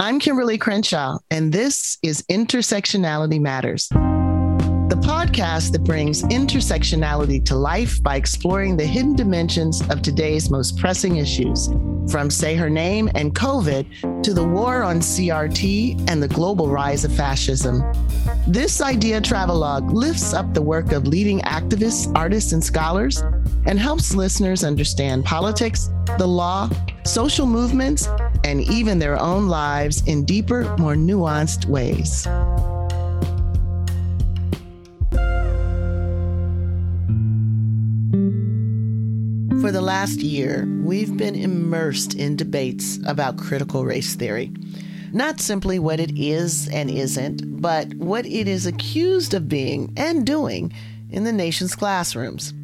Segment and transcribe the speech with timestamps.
[0.00, 8.00] I'm Kimberlé Crenshaw, and this is Intersectionality Matters, the podcast that brings intersectionality to life
[8.00, 11.68] by exploring the hidden dimensions of today's most pressing issues,
[12.12, 17.04] from Say Her Name and COVID to the war on CRT and the global rise
[17.04, 17.82] of fascism.
[18.46, 23.24] This idea travelogue lifts up the work of leading activists, artists, and scholars
[23.66, 26.70] and helps listeners understand politics, the law,
[27.04, 28.08] social movements,
[28.44, 32.26] and even their own lives in deeper, more nuanced ways.
[39.60, 44.52] For the last year, we've been immersed in debates about critical race theory.
[45.12, 50.26] Not simply what it is and isn't, but what it is accused of being and
[50.26, 50.72] doing
[51.10, 52.54] in the nation's classrooms.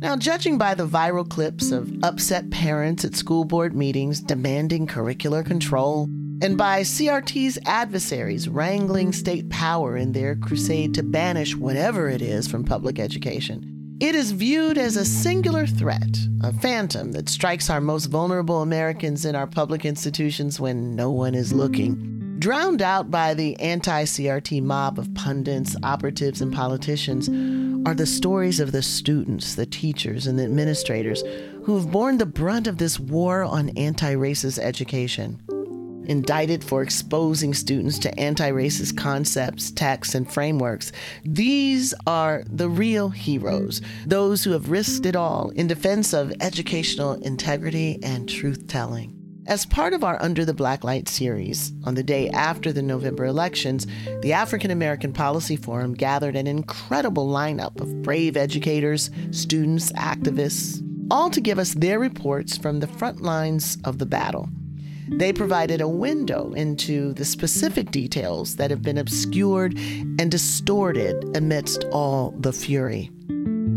[0.00, 5.44] Now, judging by the viral clips of upset parents at school board meetings demanding curricular
[5.44, 6.08] control,
[6.42, 12.48] and by CRT's adversaries wrangling state power in their crusade to banish whatever it is
[12.48, 17.80] from public education, it is viewed as a singular threat, a phantom that strikes our
[17.80, 23.34] most vulnerable Americans in our public institutions when no one is looking drowned out by
[23.34, 27.28] the anti CRT mob of pundits, operatives, and politicians,
[27.86, 31.22] are the stories of the students, the teachers, and the administrators
[31.64, 35.40] who have borne the brunt of this war on anti racist education.
[36.06, 40.92] Indicted for exposing students to anti racist concepts, texts, and frameworks,
[41.24, 47.14] these are the real heroes, those who have risked it all in defense of educational
[47.14, 49.23] integrity and truth telling.
[49.46, 53.26] As part of our Under the Black Light series, on the day after the November
[53.26, 53.86] elections,
[54.22, 61.28] the African American Policy Forum gathered an incredible lineup of brave educators, students, activists, all
[61.28, 64.48] to give us their reports from the front lines of the battle.
[65.08, 71.84] They provided a window into the specific details that have been obscured and distorted amidst
[71.92, 73.10] all the fury.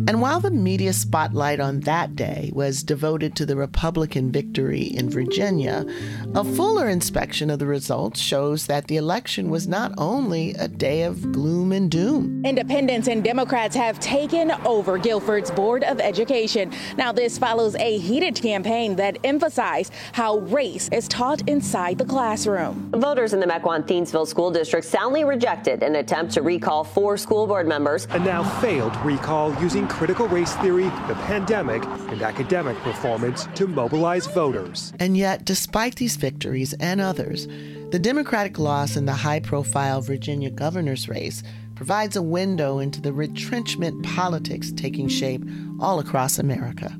[0.07, 5.09] And while the media spotlight on that day was devoted to the Republican victory in
[5.09, 5.85] Virginia,
[6.33, 11.03] a fuller inspection of the results shows that the election was not only a day
[11.03, 12.41] of gloom and doom.
[12.45, 16.71] Independents and Democrats have taken over Guilford's Board of Education.
[16.95, 22.89] Now, this follows a heated campaign that emphasized how race is taught inside the classroom.
[22.95, 27.67] Voters in the Mequon-Thiensville School District soundly rejected an attempt to recall four school board
[27.67, 28.07] members.
[28.11, 34.27] A now failed recall using critical race theory, the pandemic, and academic performance to mobilize
[34.27, 34.93] voters.
[34.99, 37.47] And yet, despite these victories and others,
[37.89, 41.41] the Democratic loss in the high profile Virginia governor's race
[41.73, 45.43] provides a window into the retrenchment politics taking shape
[45.79, 46.95] all across America.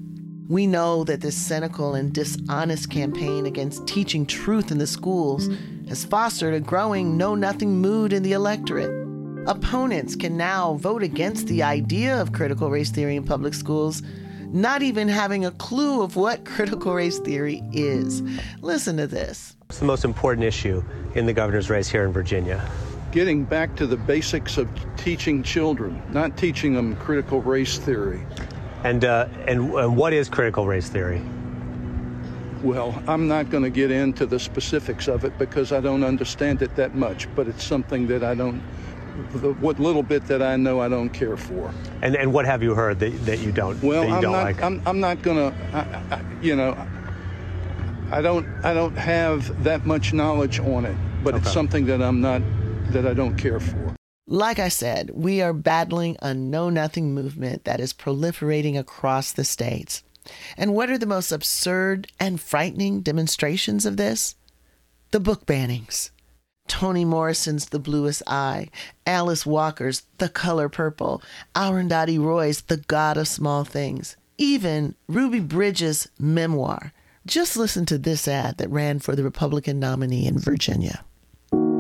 [0.48, 5.48] We know that this cynical and dishonest campaign against teaching truth in the schools
[5.88, 9.07] has fostered a growing know nothing mood in the electorate.
[9.48, 14.04] Opponents can now vote against the idea of critical race theory in public schools,
[14.48, 18.22] not even having a clue of what critical race theory is.
[18.60, 19.56] Listen to this.
[19.68, 20.84] What's the most important issue
[21.16, 22.70] in the governor's race here in Virginia?
[23.14, 28.26] Getting back to the basics of teaching children, not teaching them critical race theory.
[28.84, 31.22] And, uh, and, and what is critical race theory?
[32.64, 36.62] Well, I'm not going to get into the specifics of it because I don't understand
[36.62, 38.62] it that much, but it's something that I don't
[39.34, 41.74] the, what little bit that I know I don't care for.
[42.02, 43.82] And and what have you heard that, that you don't?
[43.84, 44.62] Well, you I'm, don't not, like?
[44.62, 45.54] I'm, I'm not gonna.
[45.74, 46.78] I, I, you know,
[48.12, 51.44] I don't I don't have that much knowledge on it, but okay.
[51.44, 52.42] it's something that I'm not
[52.92, 53.96] that I don't care for.
[54.30, 59.46] Like I said, we are battling a know nothing movement that is proliferating across the
[59.46, 60.04] states.
[60.58, 64.36] And what are the most absurd and frightening demonstrations of this?
[65.12, 66.12] The book bannings.
[66.68, 68.70] Toni Morrison's The Bluest Eye,
[69.06, 71.22] Alice Walker's The Color Purple,
[71.56, 76.94] Arundhati Roy's The God of Small Things, even Ruby Bridges' memoir.
[77.26, 81.04] Just listen to this ad that ran for the Republican nominee in Virginia.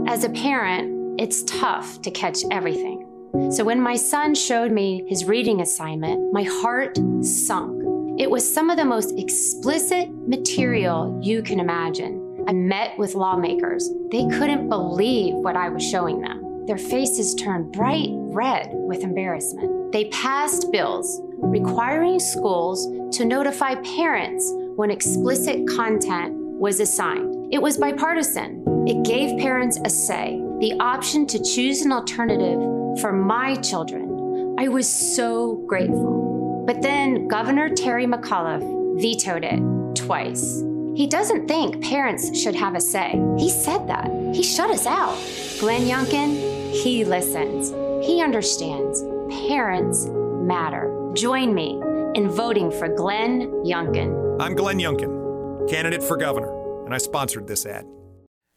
[0.07, 3.03] As a parent, it's tough to catch everything.
[3.51, 7.83] So when my son showed me his reading assignment, my heart sunk.
[8.19, 12.26] It was some of the most explicit material you can imagine.
[12.47, 13.89] I met with lawmakers.
[14.09, 16.65] They couldn't believe what I was showing them.
[16.65, 19.91] Their faces turned bright red with embarrassment.
[19.91, 27.53] They passed bills requiring schools to notify parents when explicit content was assigned.
[27.53, 28.63] It was bipartisan.
[28.87, 32.59] It gave parents a say, the option to choose an alternative
[33.01, 34.55] for my children.
[34.57, 36.63] I was so grateful.
[36.65, 40.63] But then Governor Terry McAuliffe vetoed it twice.
[40.97, 43.21] He doesn't think parents should have a say.
[43.37, 44.09] He said that.
[44.33, 45.15] He shut us out.
[45.59, 47.69] Glenn Youngkin, he listens.
[48.03, 49.03] He understands.
[49.47, 51.11] Parents matter.
[51.13, 51.79] Join me
[52.15, 54.41] in voting for Glenn Youngkin.
[54.41, 56.51] I'm Glenn Youngkin, candidate for governor,
[56.85, 57.85] and I sponsored this ad.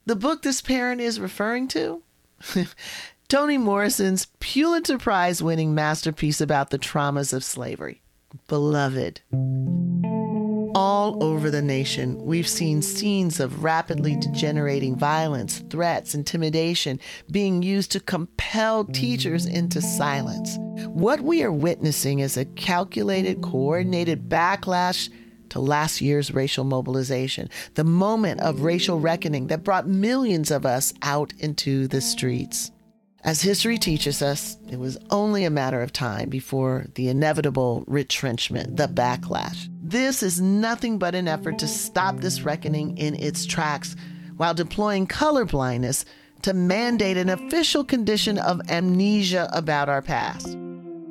[0.07, 2.03] The book this parent is referring to?
[3.29, 8.01] Toni Morrison's Pulitzer Prize winning masterpiece about the traumas of slavery.
[8.49, 9.21] Beloved.
[10.75, 17.01] All over the nation, we've seen scenes of rapidly degenerating violence, threats, intimidation
[17.31, 20.59] being used to compel teachers into silence.
[20.87, 25.11] What we are witnessing is a calculated, coordinated backlash
[25.49, 30.95] to last year's racial mobilization, the moment of racial reckoning that brought millions of us
[31.03, 32.71] out into the streets.
[33.23, 38.77] As history teaches us, it was only a matter of time before the inevitable retrenchment,
[38.77, 39.70] the backlash.
[39.91, 43.97] This is nothing but an effort to stop this reckoning in its tracks
[44.37, 46.05] while deploying colorblindness
[46.43, 50.57] to mandate an official condition of amnesia about our past.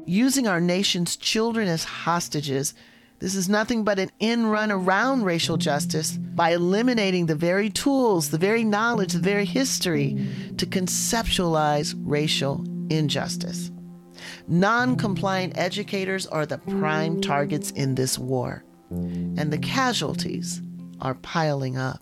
[0.05, 2.73] Using our nation's children as hostages
[3.19, 8.29] this is nothing but an in run around racial justice by eliminating the very tools,
[8.29, 13.71] the very knowledge, the very history to conceptualize racial injustice.
[14.47, 20.61] Non compliant educators are the prime targets in this war, and the casualties
[21.01, 22.01] are piling up.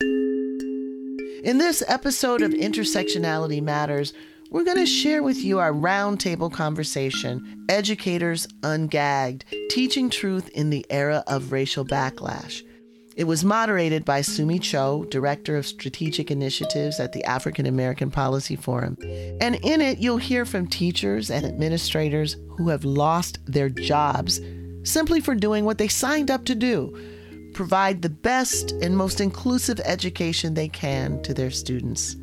[0.00, 4.12] In this episode of Intersectionality Matters,
[4.50, 10.86] we're going to share with you our roundtable conversation, Educators Ungagged Teaching Truth in the
[10.88, 12.62] Era of Racial Backlash.
[13.16, 18.56] It was moderated by Sumi Cho, Director of Strategic Initiatives at the African American Policy
[18.56, 18.98] Forum.
[19.40, 24.38] And in it, you'll hear from teachers and administrators who have lost their jobs
[24.86, 26.96] simply for doing what they signed up to do
[27.54, 32.14] provide the best and most inclusive education they can to their students.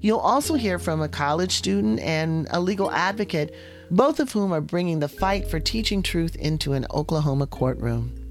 [0.00, 3.54] You'll also hear from a college student and a legal advocate,
[3.90, 8.21] both of whom are bringing the fight for teaching truth into an Oklahoma courtroom.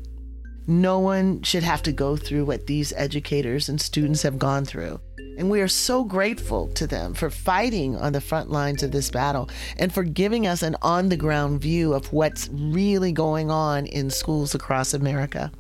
[0.71, 5.01] No one should have to go through what these educators and students have gone through.
[5.37, 9.11] And we are so grateful to them for fighting on the front lines of this
[9.11, 13.85] battle and for giving us an on the ground view of what's really going on
[13.87, 15.51] in schools across America.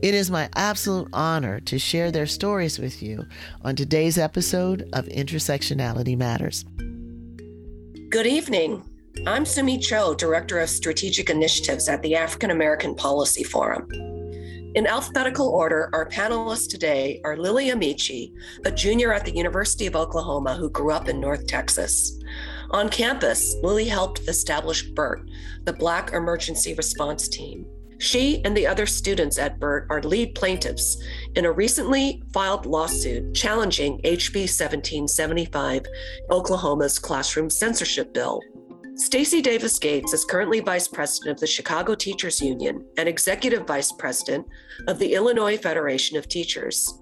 [0.00, 3.26] It is my absolute honor to share their stories with you
[3.60, 6.64] on today's episode of Intersectionality Matters.
[8.08, 8.82] Good evening.
[9.26, 14.17] I'm Sumi Cho, Director of Strategic Initiatives at the African American Policy Forum.
[14.78, 18.32] In alphabetical order, our panelists today are Lilly Amechi,
[18.64, 22.16] a junior at the University of Oklahoma who grew up in North Texas.
[22.70, 25.28] On campus, Lilly helped establish BERT,
[25.64, 27.66] the Black Emergency Response Team,
[27.98, 31.02] she and the other students at BERT are lead plaintiffs
[31.34, 35.86] in a recently filed lawsuit challenging HB 1775,
[36.30, 38.40] Oklahoma's classroom censorship bill.
[38.98, 43.92] Stacey Davis Gates is currently vice president of the Chicago Teachers Union and executive vice
[43.92, 44.44] president
[44.88, 47.00] of the Illinois Federation of Teachers.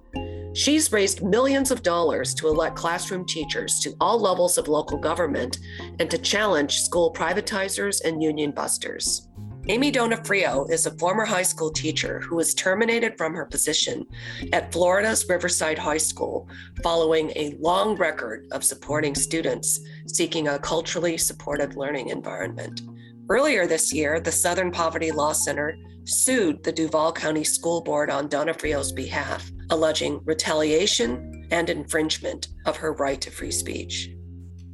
[0.53, 5.57] She's raised millions of dollars to elect classroom teachers to all levels of local government
[5.99, 9.26] and to challenge school privatizers and union busters.
[9.69, 14.05] Amy Donofrio is a former high school teacher who was terminated from her position
[14.53, 16.47] at Florida's Riverside High School
[16.81, 22.79] following a long record of supporting students seeking a culturally supportive learning environment.
[23.27, 25.75] Earlier this year, the Southern Poverty Law Center
[26.05, 32.93] sued the Duval County School Board on Donofrio's behalf, alleging retaliation and infringement of her
[32.93, 34.11] right to free speech.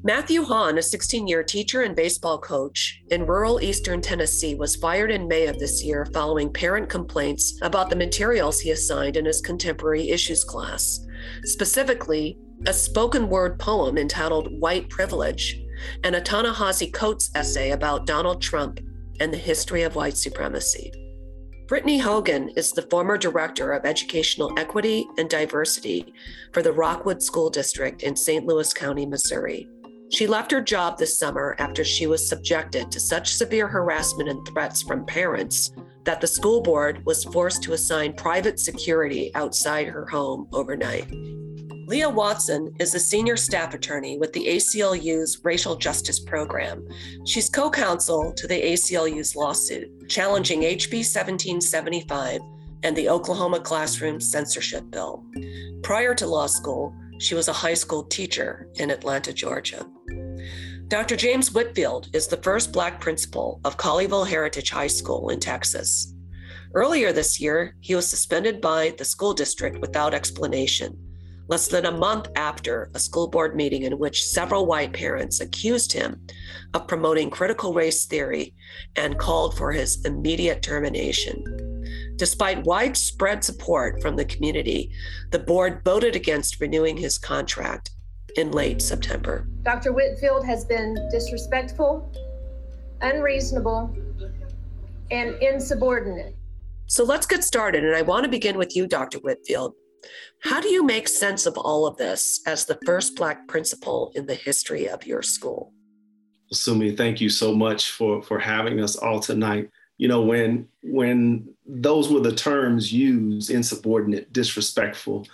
[0.05, 5.11] Matthew Hawn, a 16 year teacher and baseball coach in rural eastern Tennessee, was fired
[5.11, 9.39] in May of this year following parent complaints about the materials he assigned in his
[9.39, 10.99] contemporary issues class,
[11.45, 15.61] specifically, a spoken word poem entitled White Privilege
[16.03, 18.81] and a Ta-Nehisi Coates essay about Donald Trump
[19.21, 20.91] and the history of white supremacy.
[21.69, 26.13] Brittany Hogan is the former director of educational equity and diversity
[26.51, 28.45] for the Rockwood School District in St.
[28.45, 29.69] Louis County, Missouri.
[30.13, 34.47] She left her job this summer after she was subjected to such severe harassment and
[34.47, 35.71] threats from parents
[36.03, 41.07] that the school board was forced to assign private security outside her home overnight.
[41.87, 46.87] Leah Watson is a senior staff attorney with the ACLU's Racial Justice Program.
[47.25, 52.39] She's co counsel to the ACLU's lawsuit challenging HB 1775
[52.83, 55.25] and the Oklahoma Classroom Censorship Bill.
[55.81, 56.93] Prior to law school,
[57.23, 59.85] she was a high school teacher in Atlanta, Georgia.
[60.89, 61.15] Dr.
[61.15, 66.13] James Whitfield is the first Black principal of Colleyville Heritage High School in Texas.
[66.73, 70.97] Earlier this year, he was suspended by the school district without explanation,
[71.47, 75.93] less than a month after a school board meeting in which several white parents accused
[75.93, 76.19] him
[76.73, 78.53] of promoting critical race theory
[78.97, 81.72] and called for his immediate termination.
[82.15, 84.91] Despite widespread support from the community,
[85.31, 87.91] the board voted against renewing his contract
[88.35, 89.47] in late September.
[89.63, 89.93] Dr.
[89.93, 92.11] Whitfield has been disrespectful,
[93.01, 93.95] unreasonable,
[95.11, 96.35] and insubordinate.
[96.87, 97.83] So let's get started.
[97.83, 99.19] And I want to begin with you, Dr.
[99.19, 99.73] Whitfield.
[100.41, 104.25] How do you make sense of all of this as the first Black principal in
[104.25, 105.71] the history of your school?
[106.51, 109.69] Sumi, thank you so much for, for having us all tonight.
[109.97, 115.27] You know, when when those were the terms used, insubordinate, disrespectful,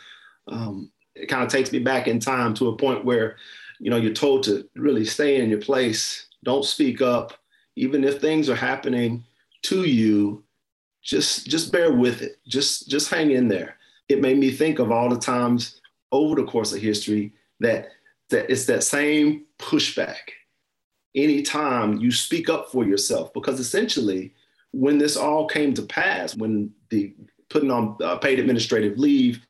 [0.48, 3.38] um, it kind of takes me back in time to a point where,
[3.80, 7.34] you know, you're told to really stay in your place, don't speak up,
[7.76, 9.24] even if things are happening
[9.64, 10.44] to you,
[11.02, 12.40] just just bear with it.
[12.48, 13.78] Just just hang in there.
[14.10, 15.80] It made me think of all the times
[16.12, 17.90] over the course of history that
[18.30, 20.32] that it's that same pushback.
[21.16, 24.34] Anytime you speak up for yourself, because essentially,
[24.72, 27.14] when this all came to pass, when the
[27.50, 29.46] putting on uh, paid administrative leave,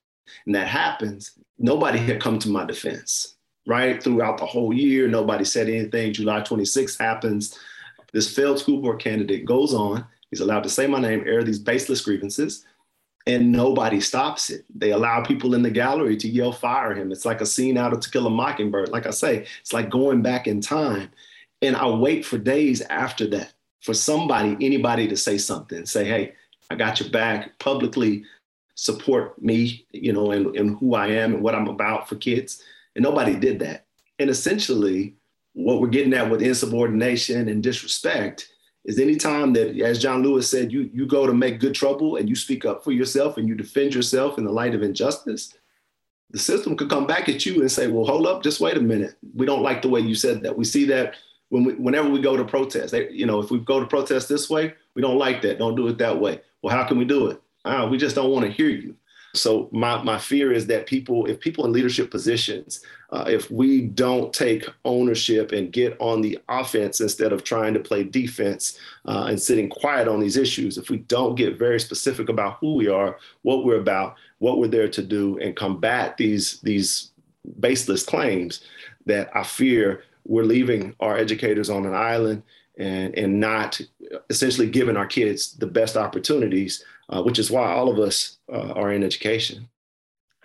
[0.45, 3.35] and that happens, nobody had come to my defense.
[3.67, 6.13] Right throughout the whole year, nobody said anything.
[6.13, 7.59] July 26th happens.
[8.13, 11.59] This failed school board candidate goes on He's allowed to say my name, air these
[11.59, 12.65] baseless grievances,
[13.25, 14.65] and nobody stops it.
[14.73, 17.11] They allow people in the gallery to yell, fire him.
[17.11, 18.89] It's like a scene out of To Kill a Mockingbird.
[18.89, 21.09] Like I say, it's like going back in time.
[21.61, 26.33] And I wait for days after that for somebody, anybody to say something, say, hey,
[26.69, 28.23] I got your back, publicly
[28.75, 32.63] support me, you know, and, and who I am and what I'm about for kids.
[32.95, 33.85] And nobody did that.
[34.19, 35.15] And essentially,
[35.53, 38.49] what we're getting at with insubordination and disrespect
[38.85, 42.29] is anytime that, as John Lewis said, you, you go to make good trouble and
[42.29, 45.53] you speak up for yourself and you defend yourself in the light of injustice,
[46.31, 48.81] the system could come back at you and say, well, hold up, just wait a
[48.81, 49.15] minute.
[49.35, 50.57] We don't like the way you said that.
[50.57, 51.15] We see that
[51.49, 52.91] when we, whenever we go to protest.
[52.91, 55.59] They, you know, if we go to protest this way, we don't like that.
[55.59, 56.41] Don't do it that way.
[56.61, 57.41] Well, how can we do it?
[57.65, 58.95] Ah, we just don't want to hear you.
[59.35, 63.81] So my, my fear is that people, if people in leadership positions, uh, if we
[63.81, 69.25] don't take ownership and get on the offense instead of trying to play defense uh,
[69.29, 72.87] and sitting quiet on these issues, if we don't get very specific about who we
[72.87, 77.11] are, what we're about, what we're there to do, and combat these these
[77.59, 78.61] baseless claims,
[79.05, 82.43] that I fear we're leaving our educators on an island
[82.77, 83.81] and and not
[84.29, 88.71] essentially giving our kids the best opportunities uh, which is why all of us uh,
[88.73, 89.67] are in education.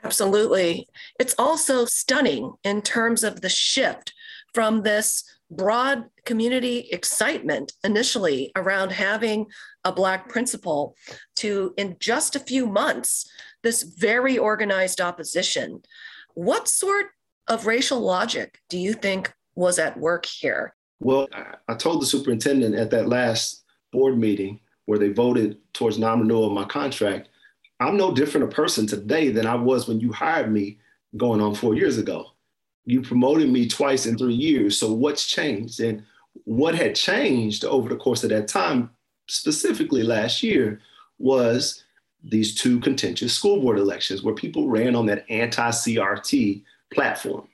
[0.03, 0.87] Absolutely.
[1.19, 4.13] It's also stunning in terms of the shift
[4.53, 9.47] from this broad community excitement initially around having
[9.85, 10.97] a Black principal
[11.37, 13.29] to, in just a few months,
[13.63, 15.83] this very organized opposition.
[16.35, 17.07] What sort
[17.47, 20.75] of racial logic do you think was at work here?
[21.01, 21.29] Well,
[21.69, 26.53] I told the superintendent at that last board meeting where they voted towards non-renewal of
[26.53, 27.29] my contract,
[27.81, 30.79] I'm no different a person today than I was when you hired me
[31.17, 32.27] going on four years ago.
[32.85, 34.79] You promoted me twice in three years.
[34.79, 35.81] So what's changed?
[35.81, 36.05] And
[36.45, 38.91] what had changed over the course of that time,
[39.29, 40.81] specifically last year,
[41.19, 41.85] was
[42.23, 47.49] these two contentious school board elections where people ran on that anti-CRT platform.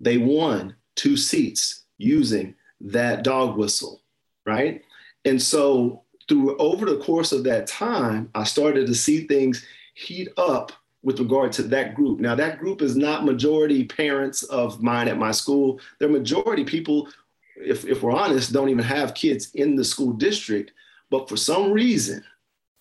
[0.00, 4.02] They won two seats using that dog whistle,
[4.44, 4.82] right?
[5.24, 10.28] And so through over the course of that time, I started to see things heat
[10.36, 10.72] up
[11.02, 12.18] with regard to that group.
[12.18, 15.80] Now, that group is not majority parents of mine at my school.
[15.98, 17.08] They're majority people,
[17.56, 20.72] if, if we're honest, don't even have kids in the school district.
[21.10, 22.24] But for some reason,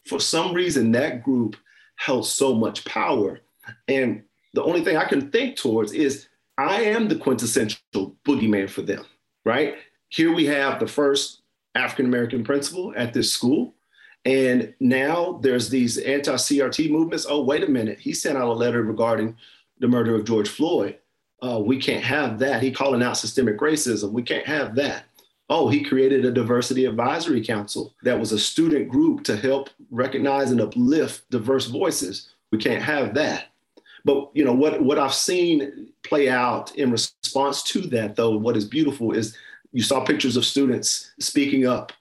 [0.07, 1.55] for some reason, that group
[1.97, 3.41] held so much power.
[3.87, 8.81] And the only thing I can think towards is I am the quintessential boogeyman for
[8.81, 9.05] them,
[9.43, 9.75] right?
[10.09, 11.41] Here we have the first
[11.75, 13.73] African American principal at this school.
[14.23, 17.27] And now there's these anti CRT movements.
[17.29, 17.99] Oh, wait a minute.
[17.99, 19.37] He sent out a letter regarding
[19.79, 20.97] the murder of George Floyd.
[21.41, 22.63] Uh, we can't have that.
[22.63, 24.11] He calling out systemic racism.
[24.11, 25.03] We can't have that.
[25.47, 30.49] Oh, he created a diversity advisory council that was a student group to help recognize
[30.49, 32.29] and uplift diverse voices.
[32.51, 33.49] We can't have that.
[34.05, 38.55] But you know what what I've seen play out in response to that, though, what
[38.55, 39.35] is beautiful is
[39.73, 41.91] you saw pictures of students speaking up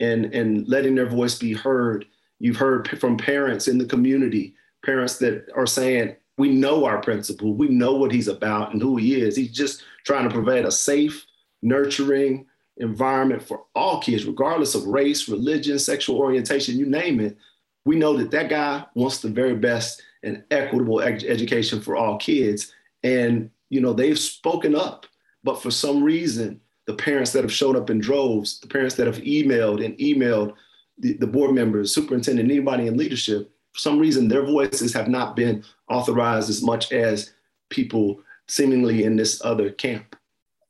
[0.00, 2.06] and, and letting their voice be heard.
[2.40, 7.52] You've heard from parents in the community, parents that are saying, we know our principal,
[7.52, 9.36] we know what he's about and who he is.
[9.36, 11.26] He's just trying to provide a safe,
[11.60, 12.46] nurturing
[12.78, 17.36] environment for all kids, regardless of race, religion, sexual orientation, you name it.
[17.84, 22.18] we know that that guy wants the very best and equitable ed- education for all
[22.18, 22.72] kids.
[23.02, 25.06] And, you know, they've spoken up,
[25.42, 29.06] but for some reason, the parents that have showed up in droves, the parents that
[29.06, 30.54] have emailed and emailed
[30.98, 35.36] the, the board members, superintendent, anybody in leadership, for some reason, their voices have not
[35.36, 37.32] been authorized as much as
[37.68, 40.16] people seemingly in this other camp.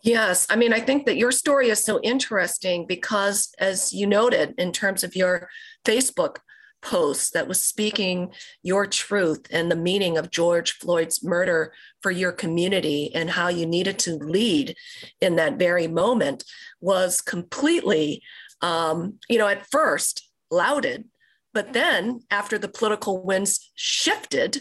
[0.03, 4.55] Yes, I mean, I think that your story is so interesting because, as you noted,
[4.57, 5.49] in terms of your
[5.85, 6.37] Facebook
[6.83, 8.33] post that was speaking
[8.63, 11.73] your truth and the meaning of George Floyd's murder
[12.03, 14.75] for your community and how you needed to lead
[15.21, 16.45] in that very moment
[16.81, 18.23] was completely,
[18.61, 21.05] um, you know, at first lauded.
[21.53, 24.59] But then, after the political winds shifted,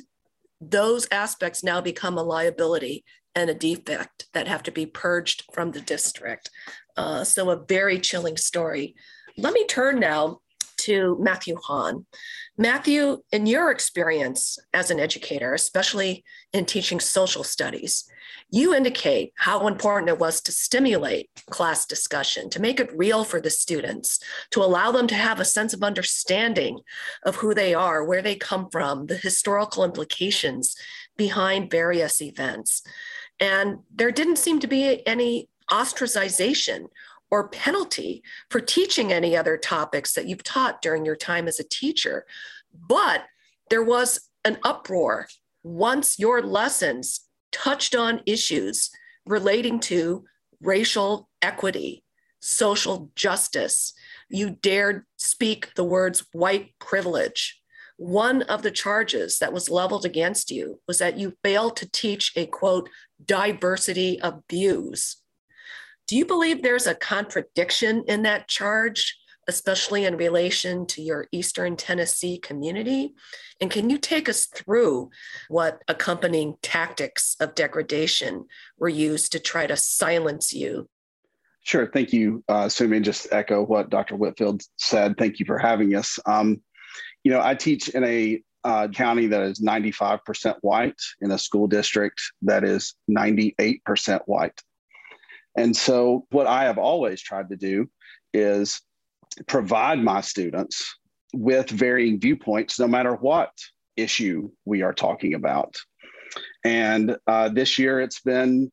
[0.59, 5.71] those aspects now become a liability and a defect that have to be purged from
[5.71, 6.49] the district.
[6.97, 8.95] Uh, so, a very chilling story.
[9.37, 10.41] Let me turn now
[10.89, 12.07] to Matthew Hawn.
[12.57, 18.09] Matthew, in your experience as an educator, especially in teaching social studies,
[18.49, 23.39] you indicate how important it was to stimulate class discussion, to make it real for
[23.39, 24.19] the students,
[24.49, 26.79] to allow them to have a sense of understanding
[27.23, 30.75] of who they are, where they come from, the historical implications
[31.17, 32.81] behind various events.
[33.39, 36.87] And there didn't seem to be any ostracization
[37.31, 41.67] or penalty for teaching any other topics that you've taught during your time as a
[41.67, 42.25] teacher.
[42.73, 43.23] But
[43.69, 45.27] there was an uproar
[45.63, 47.21] once your lessons
[47.51, 48.89] touched on issues
[49.25, 50.25] relating to
[50.61, 52.03] racial equity,
[52.39, 53.93] social justice.
[54.29, 57.61] You dared speak the words white privilege.
[57.97, 62.31] One of the charges that was leveled against you was that you failed to teach
[62.35, 62.89] a quote,
[63.23, 65.17] diversity of views.
[66.09, 69.15] Do you believe there's a contradiction in that charge,
[69.47, 73.13] especially in relation to your Eastern Tennessee community?
[73.61, 75.11] And can you take us through
[75.49, 78.47] what accompanying tactics of degradation
[78.79, 80.89] were used to try to silence you?
[81.61, 81.85] Sure.
[81.85, 83.01] Thank you, uh, Sumi.
[83.01, 84.15] Just echo what Dr.
[84.15, 85.15] Whitfield said.
[85.15, 86.17] Thank you for having us.
[86.25, 86.59] Um,
[87.23, 91.67] you know, I teach in a uh, county that is 95% white in a school
[91.67, 94.59] district that is 98% white.
[95.55, 97.89] And so, what I have always tried to do
[98.33, 98.81] is
[99.47, 100.97] provide my students
[101.33, 103.51] with varying viewpoints, no matter what
[103.95, 105.75] issue we are talking about.
[106.63, 108.71] And uh, this year, it's been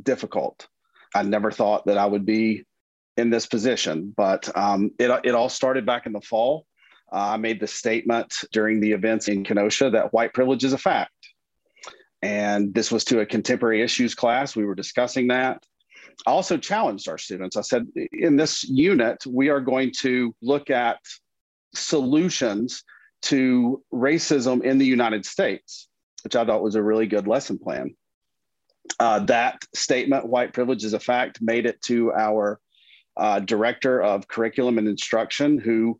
[0.00, 0.66] difficult.
[1.14, 2.64] I never thought that I would be
[3.16, 6.66] in this position, but um, it, it all started back in the fall.
[7.12, 10.78] Uh, I made the statement during the events in Kenosha that white privilege is a
[10.78, 11.12] fact.
[12.22, 14.56] And this was to a contemporary issues class.
[14.56, 15.62] We were discussing that.
[16.26, 17.56] I also challenged our students.
[17.56, 20.98] I said, in this unit, we are going to look at
[21.74, 22.84] solutions
[23.22, 25.88] to racism in the United States,
[26.22, 27.94] which I thought was a really good lesson plan.
[29.00, 32.60] Uh, that statement, white privilege is a fact, made it to our
[33.16, 35.98] uh, director of curriculum and instruction, who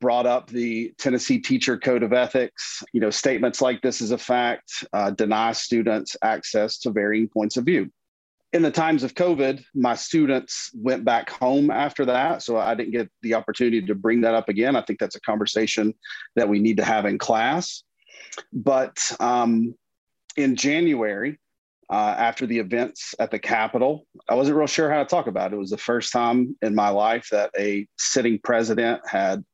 [0.00, 2.82] brought up the Tennessee Teacher Code of Ethics.
[2.92, 7.56] You know, statements like this is a fact uh, deny students access to varying points
[7.56, 7.90] of view
[8.52, 12.42] in the times of COVID, my students went back home after that.
[12.42, 14.76] So I didn't get the opportunity to bring that up again.
[14.76, 15.94] I think that's a conversation
[16.36, 17.82] that we need to have in class.
[18.52, 19.74] But um,
[20.36, 21.38] in January,
[21.90, 25.52] uh, after the events at the Capitol, I wasn't real sure how to talk about
[25.52, 25.56] it.
[25.56, 29.44] It was the first time in my life that a sitting president had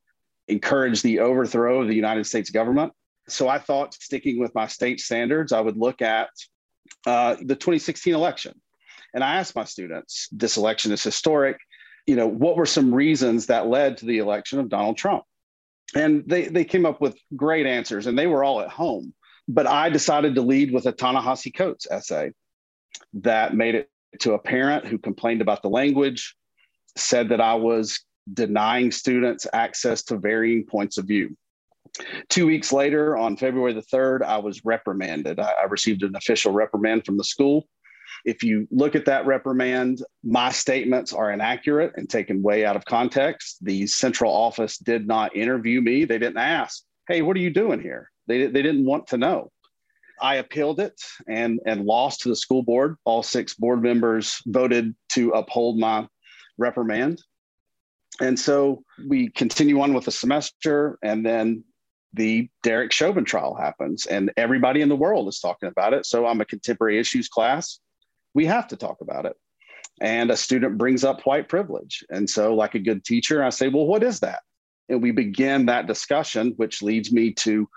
[0.49, 2.93] encouraged the overthrow of the United States government.
[3.29, 6.31] So I thought, sticking with my state standards, I would look at
[7.07, 8.61] uh, the 2016 election
[9.14, 11.59] and I asked my students, this election is historic.
[12.07, 15.25] You know, what were some reasons that led to the election of Donald Trump?
[15.94, 19.12] And they, they came up with great answers, and they were all at home.
[19.48, 22.33] But I decided to lead with a Ta-Nehisi Coates essay
[23.14, 26.35] that made it to a parent who complained about the language,
[26.96, 28.01] said that I was
[28.33, 31.37] denying students access to varying points of view.
[32.29, 35.38] Two weeks later, on February the 3rd, I was reprimanded.
[35.38, 37.66] I, I received an official reprimand from the school
[38.25, 42.85] if you look at that reprimand, my statements are inaccurate and taken way out of
[42.85, 43.59] context.
[43.63, 46.05] The central office did not interview me.
[46.05, 48.11] They didn't ask, hey, what are you doing here?
[48.27, 49.51] They, they didn't want to know.
[50.21, 52.97] I appealed it and, and lost to the school board.
[53.05, 56.07] All six board members voted to uphold my
[56.59, 57.21] reprimand.
[58.21, 61.65] And so we continue on with the semester, and then
[62.13, 66.05] the Derek Chauvin trial happens, and everybody in the world is talking about it.
[66.07, 67.81] So I'm a contemporary issues class
[68.35, 69.37] we have to talk about it.
[70.01, 72.05] And a student brings up white privilege.
[72.11, 74.40] And so, like a good teacher, I say, Well, what is that?
[74.92, 77.68] and we begin that discussion, which leads me to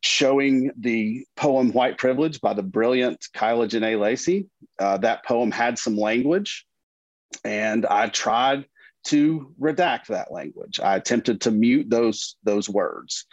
[0.00, 4.48] showing the poem White Privilege by the brilliant Kyla Jenée Lacey.
[4.78, 6.66] Uh, that poem had some language,
[7.44, 8.66] and I tried
[9.04, 10.80] to redact that language.
[10.80, 13.26] I attempted to mute those, those words,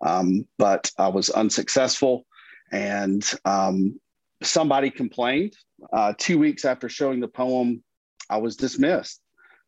[0.00, 2.24] um, but I was unsuccessful.
[2.72, 4.00] And um,
[4.42, 5.54] somebody complained.
[5.92, 7.82] Uh, two weeks after showing the poem,
[8.28, 9.20] I was dismissed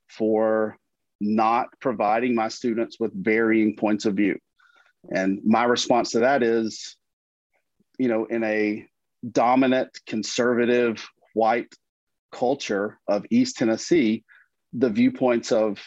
[0.09, 0.77] for
[1.21, 4.39] not providing my students with varying points of view.
[5.11, 6.97] And my response to that is,
[7.99, 8.87] you know, in a
[9.31, 11.73] dominant, conservative, white
[12.31, 14.25] culture of East Tennessee,
[14.73, 15.79] the viewpoints of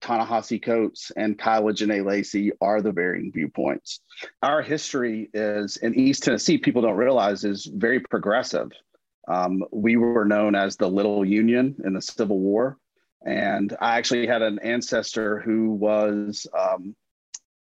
[0.00, 4.00] Ta-Nehisi Coates and Kyla Jenée Lacey are the varying viewpoints.
[4.42, 8.70] Our history is in East Tennessee, people don't realize is very progressive.
[9.28, 12.78] Um, we were known as the Little Union in the Civil War.
[13.24, 16.96] And I actually had an ancestor who was um,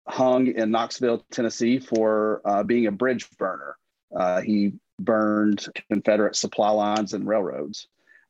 [0.07, 3.75] hung in Knoxville, Tennessee for uh, being a bridge burner.
[4.15, 7.87] Uh, he burned Confederate supply lines and railroads.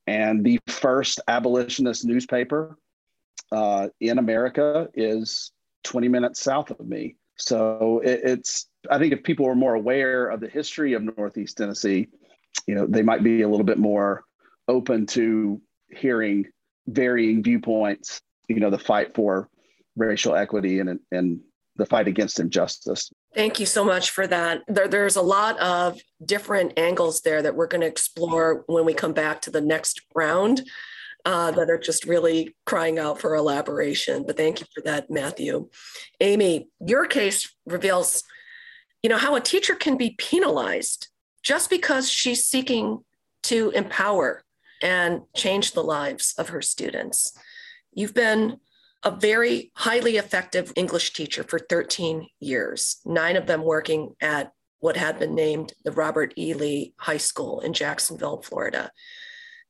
[0.08, 2.78] And the first abolitionist newspaper
[3.52, 5.52] uh, in America is
[5.84, 7.16] 20 minutes south of me.
[7.38, 11.58] So it, it's, I think if people are more aware of the history of Northeast
[11.58, 12.08] Tennessee,
[12.68, 14.24] you know, they might be a little bit more
[14.68, 16.46] open to hearing
[16.88, 19.50] varying viewpoints, you know, the fight for
[19.96, 21.40] racial equity and, and
[21.76, 23.12] the fight against injustice.
[23.34, 24.62] Thank you so much for that.
[24.68, 28.94] There, there's a lot of different angles there that we're going to explore when we
[28.94, 30.62] come back to the next round
[31.26, 34.24] uh, that are just really crying out for elaboration.
[34.26, 35.70] But thank you for that, Matthew.
[36.20, 38.24] Amy, your case reveals,
[39.04, 41.08] you know, how a teacher can be penalized
[41.44, 43.00] just because she's seeking
[43.44, 44.44] to empower
[44.82, 47.34] and change the lives of her students.
[47.94, 48.58] You've been
[49.04, 54.98] a very highly effective English teacher for 13 years, nine of them working at what
[54.98, 56.54] had been named the Robert E.
[56.54, 58.92] Lee High School in Jacksonville, Florida.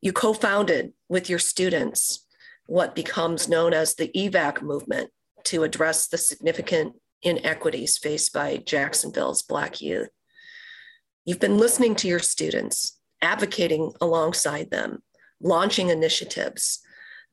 [0.02, 2.26] You co founded with your students
[2.66, 5.12] what becomes known as the EVAC movement
[5.44, 10.10] to address the significant inequities faced by Jacksonville's Black youth.
[11.24, 15.04] You've been listening to your students, advocating alongside them,
[15.40, 16.80] launching initiatives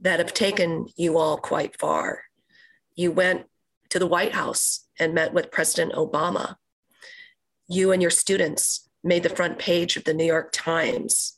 [0.01, 2.25] that have taken you all quite far.
[2.95, 3.47] You went
[3.89, 6.57] to the White House and met with President Obama.
[7.67, 11.38] You and your students made the front page of the New York Times.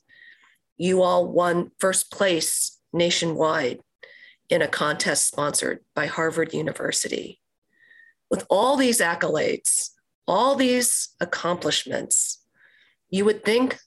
[0.77, 3.79] You all won first place nationwide
[4.49, 7.39] in a contest sponsored by Harvard University.
[8.29, 9.89] With all these accolades,
[10.27, 12.43] all these accomplishments,
[13.09, 13.79] you would think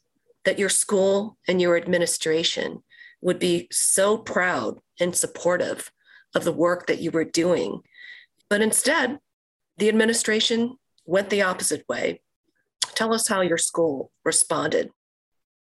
[0.45, 2.83] that your school and your administration
[3.21, 5.91] would be so proud and supportive
[6.35, 7.81] of the work that you were doing.
[8.51, 9.19] But instead,
[9.79, 12.21] the administration went the opposite way.
[12.95, 14.91] Tell us how your school responded.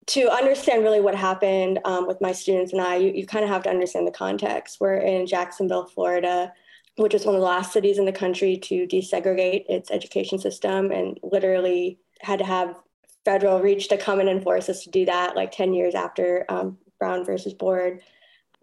[0.07, 3.51] To understand really what happened um, with my students and I, you, you kind of
[3.51, 4.77] have to understand the context.
[4.79, 6.51] We're in Jacksonville, Florida,
[6.95, 10.91] which is one of the last cities in the country to desegregate its education system
[10.91, 12.75] and literally had to have
[13.23, 16.77] federal reach to come and enforce us to do that like 10 years after um,
[16.97, 18.01] Brown versus Board.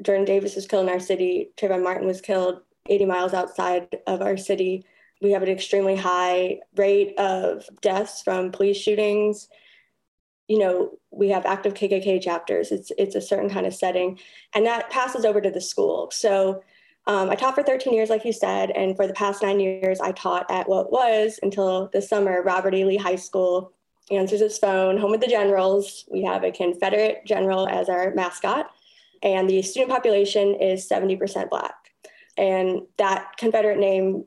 [0.03, 1.51] Jordan Davis was killed in our city.
[1.57, 4.85] Trayvon Martin was killed 80 miles outside of our city.
[5.23, 9.49] We have an extremely high rate of deaths from police shootings.
[10.49, 12.71] You know, we have active KKK chapters.
[12.71, 14.19] It's it's a certain kind of setting,
[14.55, 16.11] and that passes over to the school.
[16.13, 16.63] So
[17.07, 20.01] um, I taught for 13 years, like you said, and for the past nine years,
[20.01, 22.85] I taught at what was until this summer Robert E.
[22.85, 23.73] Lee High School
[24.11, 26.05] answers his phone, home of the generals.
[26.11, 28.71] We have a Confederate general as our mascot,
[29.23, 31.75] and the student population is 70% Black.
[32.37, 34.25] And that Confederate name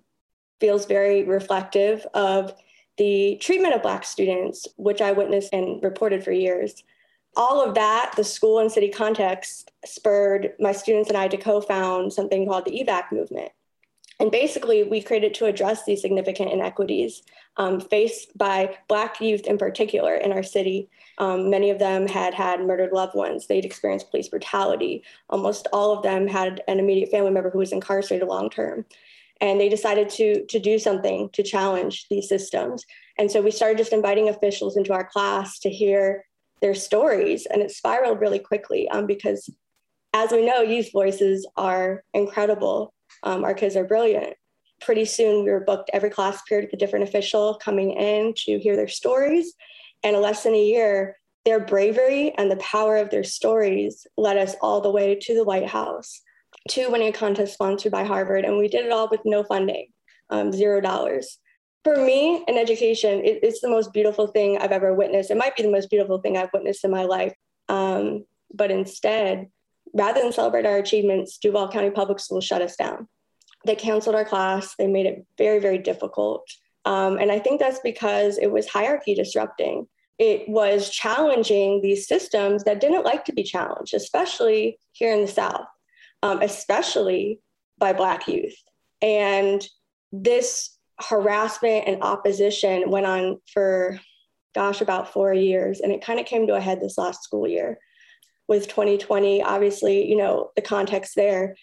[0.60, 2.54] feels very reflective of
[3.00, 6.84] the treatment of Black students, which I witnessed and reported for years.
[7.38, 11.62] All of that, the school and city context, spurred my students and I to co
[11.62, 13.52] found something called the EVAC movement.
[14.20, 17.24] And basically, we created to address these significant inequities
[17.56, 20.90] um, faced by Black youth in particular in our city.
[21.20, 23.48] Um, many of them had had murdered loved ones.
[23.48, 25.04] They'd experienced police brutality.
[25.30, 28.86] Almost all of them had an immediate family member who was incarcerated long term.
[29.42, 32.86] And they decided to, to do something to challenge these systems.
[33.18, 36.26] And so we started just inviting officials into our class to hear
[36.62, 37.46] their stories.
[37.46, 39.50] And it spiraled really quickly um, because,
[40.14, 44.36] as we know, youth voices are incredible um, our kids are brilliant.
[44.82, 48.60] Pretty soon, we were booked every class period with a different official coming in to
[48.60, 49.54] hear their stories.
[50.04, 54.38] And in less than a year, their bravery and the power of their stories led
[54.38, 56.22] us all the way to the White House,
[56.70, 59.88] two winning contests sponsored by Harvard, and we did it all with no funding,
[60.30, 61.38] um, zero dollars.
[61.84, 65.32] For me, in education, it, it's the most beautiful thing I've ever witnessed.
[65.32, 67.34] It might be the most beautiful thing I've witnessed in my life.
[67.68, 69.48] Um, but instead,
[69.94, 73.08] rather than celebrate our achievements, Duval County Public Schools shut us down.
[73.66, 74.76] They canceled our class.
[74.78, 76.48] They made it very, very difficult.
[76.86, 79.88] Um, and I think that's because it was hierarchy disrupting.
[80.18, 85.28] It was challenging these systems that didn't like to be challenged, especially here in the
[85.28, 85.66] South,
[86.24, 87.40] um, especially
[87.78, 88.56] by Black youth.
[89.02, 89.66] And
[90.12, 94.00] this harassment and opposition went on for,
[94.54, 95.80] gosh, about four years.
[95.80, 97.80] And it kind of came to a head this last school year
[98.48, 99.42] with 2020.
[99.44, 101.56] Obviously, you know, the context there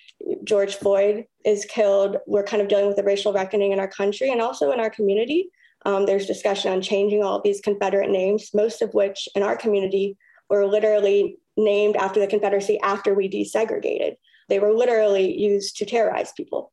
[0.45, 2.17] George Floyd is killed.
[2.27, 4.91] We're kind of dealing with a racial reckoning in our country and also in our
[4.91, 5.51] community.
[5.85, 10.17] Um, there's discussion on changing all these Confederate names, most of which in our community
[10.49, 14.17] were literally named after the Confederacy after we desegregated.
[14.49, 16.73] They were literally used to terrorize people.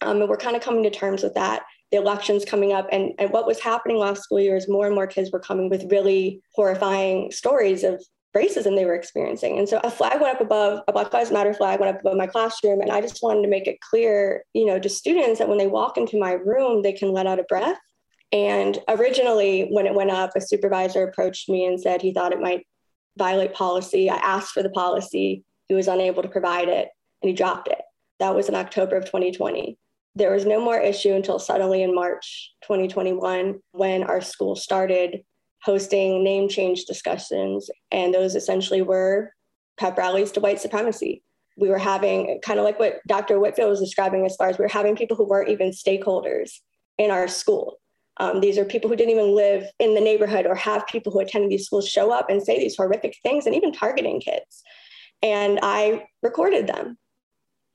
[0.00, 1.62] Um, and we're kind of coming to terms with that.
[1.90, 4.94] The elections coming up, and, and what was happening last school year is more and
[4.94, 8.02] more kids were coming with really horrifying stories of
[8.36, 9.58] racism they were experiencing.
[9.58, 12.16] And so a flag went up above, a Black Lives Matter flag went up above
[12.16, 12.80] my classroom.
[12.80, 15.66] And I just wanted to make it clear, you know, to students that when they
[15.66, 17.78] walk into my room, they can let out a breath.
[18.32, 22.40] And originally, when it went up, a supervisor approached me and said he thought it
[22.40, 22.66] might
[23.18, 24.08] violate policy.
[24.08, 25.44] I asked for the policy.
[25.68, 26.88] He was unable to provide it
[27.22, 27.80] and he dropped it.
[28.18, 29.78] That was in October of 2020.
[30.14, 35.22] There was no more issue until suddenly in March 2021 when our school started
[35.62, 37.70] hosting name change discussions.
[37.90, 39.32] And those essentially were
[39.78, 41.22] pep rallies to white supremacy.
[41.56, 43.38] We were having kind of like what Dr.
[43.38, 46.50] Whitfield was describing as far as we were having people who weren't even stakeholders
[46.98, 47.78] in our school.
[48.18, 51.20] Um, these are people who didn't even live in the neighborhood or have people who
[51.20, 54.62] attended these schools show up and say these horrific things and even targeting kids.
[55.22, 56.98] And I recorded them.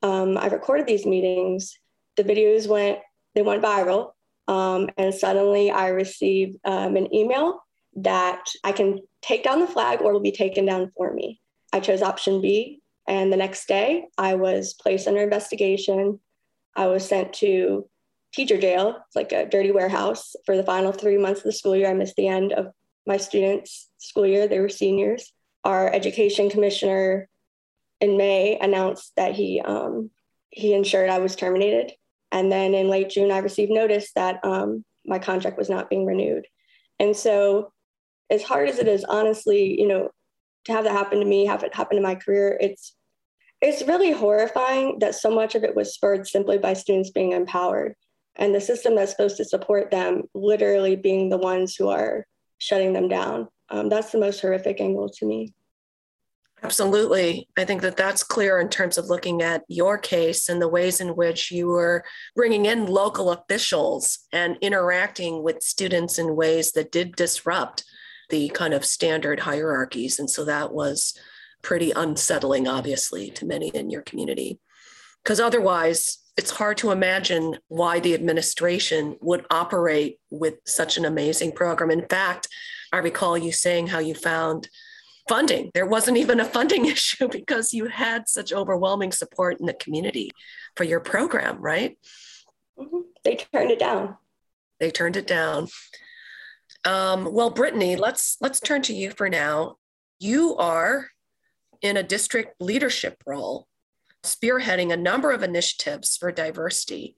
[0.08, 1.78] Um, I recorded these meetings.
[2.16, 3.00] The videos went,
[3.36, 4.12] they went viral.
[4.48, 7.60] Um, and suddenly I received um, an email
[7.98, 11.42] that I can take down the flag or it will be taken down for me.
[11.74, 12.80] I chose option B.
[13.06, 16.20] And the next day, I was placed under investigation.
[16.76, 17.90] I was sent to
[18.34, 18.98] teacher jail.
[19.08, 21.90] It's like a dirty warehouse for the final three months of the school year.
[21.90, 22.68] I missed the end of
[23.06, 24.48] my students' school year.
[24.48, 25.34] They were seniors.
[25.64, 27.30] Our education commissioner
[28.02, 30.12] in May announced that he um,
[30.50, 31.94] he ensured I was terminated.
[32.32, 36.06] And then in late June, I received notice that um, my contract was not being
[36.06, 36.46] renewed.
[37.00, 37.72] And so
[38.30, 40.10] as hard as it is, honestly, you know,
[40.66, 42.94] to have that happen to me, have it happen to my career, it's
[43.62, 47.96] it's really horrifying that so much of it was spurred simply by students being empowered
[48.36, 52.28] and the system that's supposed to support them literally being the ones who are
[52.60, 53.48] shutting them down.
[53.70, 55.54] Um, that's the most horrific angle to me.
[56.64, 57.48] Absolutely.
[57.56, 61.00] I think that that's clear in terms of looking at your case and the ways
[61.00, 62.04] in which you were
[62.36, 67.84] bringing in local officials and interacting with students in ways that did disrupt
[68.30, 70.18] the kind of standard hierarchies.
[70.18, 71.18] And so that was
[71.62, 74.60] pretty unsettling, obviously, to many in your community.
[75.24, 81.52] Because otherwise, it's hard to imagine why the administration would operate with such an amazing
[81.52, 81.92] program.
[81.92, 82.48] In fact,
[82.92, 84.70] I recall you saying how you found
[85.28, 85.72] funding.
[85.74, 90.32] There wasn't even a funding issue because you had such overwhelming support in the community
[90.76, 91.98] for your program, right?
[92.80, 93.02] Mm-hmm.
[93.24, 94.18] They turned it down.
[94.80, 95.68] They turned it down.
[96.86, 99.78] Um, well, Brittany, let's let's turn to you for now.
[100.20, 101.08] You are
[101.82, 103.68] in a district leadership role,
[104.24, 107.18] spearheading a number of initiatives for diversity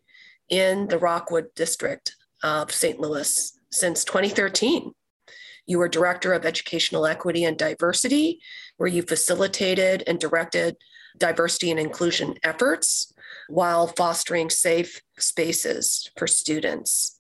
[0.49, 2.99] in the Rockwood district of St.
[2.99, 4.93] Louis since 2013.
[5.65, 8.41] You were director of educational equity and diversity,
[8.77, 10.77] where you facilitated and directed
[11.17, 13.13] diversity and inclusion efforts
[13.47, 17.19] while fostering safe spaces for students.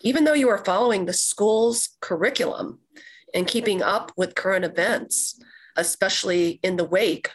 [0.00, 2.80] Even though you are following the school's curriculum
[3.34, 5.40] and keeping up with current events,
[5.76, 7.30] especially in the wake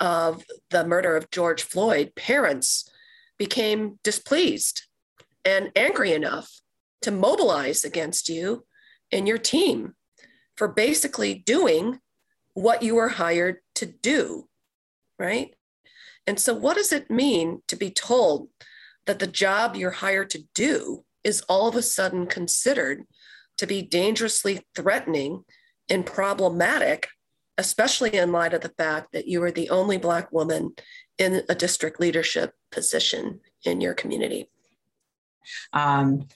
[0.00, 2.88] of the murder of George Floyd, parents
[3.38, 4.82] became displeased
[5.44, 6.60] and angry enough
[7.02, 8.64] to mobilize against you
[9.12, 9.94] and your team
[10.56, 12.00] for basically doing
[12.54, 14.48] what you were hired to do,
[15.18, 15.54] right?
[16.26, 18.48] And so, what does it mean to be told
[19.06, 23.04] that the job you're hired to do is all of a sudden considered
[23.56, 25.44] to be dangerously threatening
[25.88, 27.08] and problematic,
[27.56, 30.74] especially in light of the fact that you are the only Black woman
[31.16, 34.50] in a district leadership position in your community.
[35.72, 36.28] Um,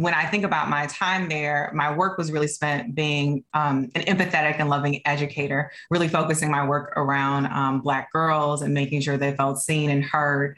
[0.00, 4.02] when I think about my time there, my work was really spent being um, an
[4.02, 9.18] empathetic and loving educator, really focusing my work around um, Black girls and making sure
[9.18, 10.56] they felt seen and heard.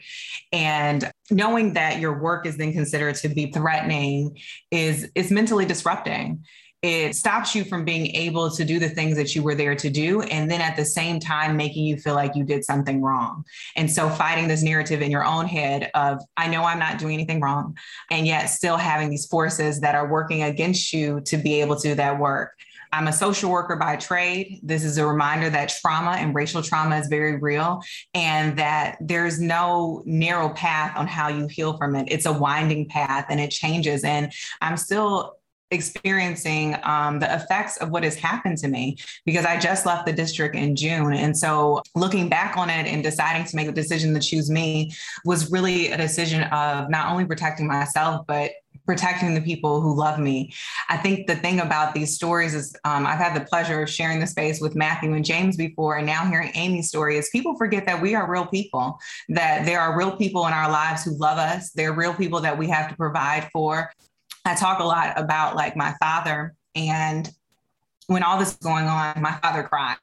[0.53, 4.37] And knowing that your work is then considered to be threatening
[4.71, 6.45] is, is mentally disrupting
[6.83, 9.89] it stops you from being able to do the things that you were there to
[9.89, 13.43] do and then at the same time making you feel like you did something wrong
[13.75, 17.13] and so fighting this narrative in your own head of i know i'm not doing
[17.13, 17.75] anything wrong
[18.11, 21.89] and yet still having these forces that are working against you to be able to
[21.89, 22.51] do that work
[22.91, 24.59] I'm a social worker by trade.
[24.61, 27.81] This is a reminder that trauma and racial trauma is very real
[28.13, 32.07] and that there's no narrow path on how you heal from it.
[32.11, 34.03] It's a winding path and it changes.
[34.03, 35.37] And I'm still
[35.73, 40.13] experiencing um, the effects of what has happened to me because I just left the
[40.13, 41.13] district in June.
[41.13, 44.91] And so looking back on it and deciding to make the decision to choose me
[45.25, 48.51] was really a decision of not only protecting myself, but
[48.85, 50.53] protecting the people who love me.
[50.89, 54.19] I think the thing about these stories is um, I've had the pleasure of sharing
[54.19, 57.85] the space with Matthew and James before, and now hearing Amy's story is people forget
[57.85, 61.37] that we are real people, that there are real people in our lives who love
[61.37, 61.71] us.
[61.71, 63.91] There are real people that we have to provide for.
[64.45, 67.29] I talk a lot about like my father and
[68.07, 69.97] when all this was going on, my father cried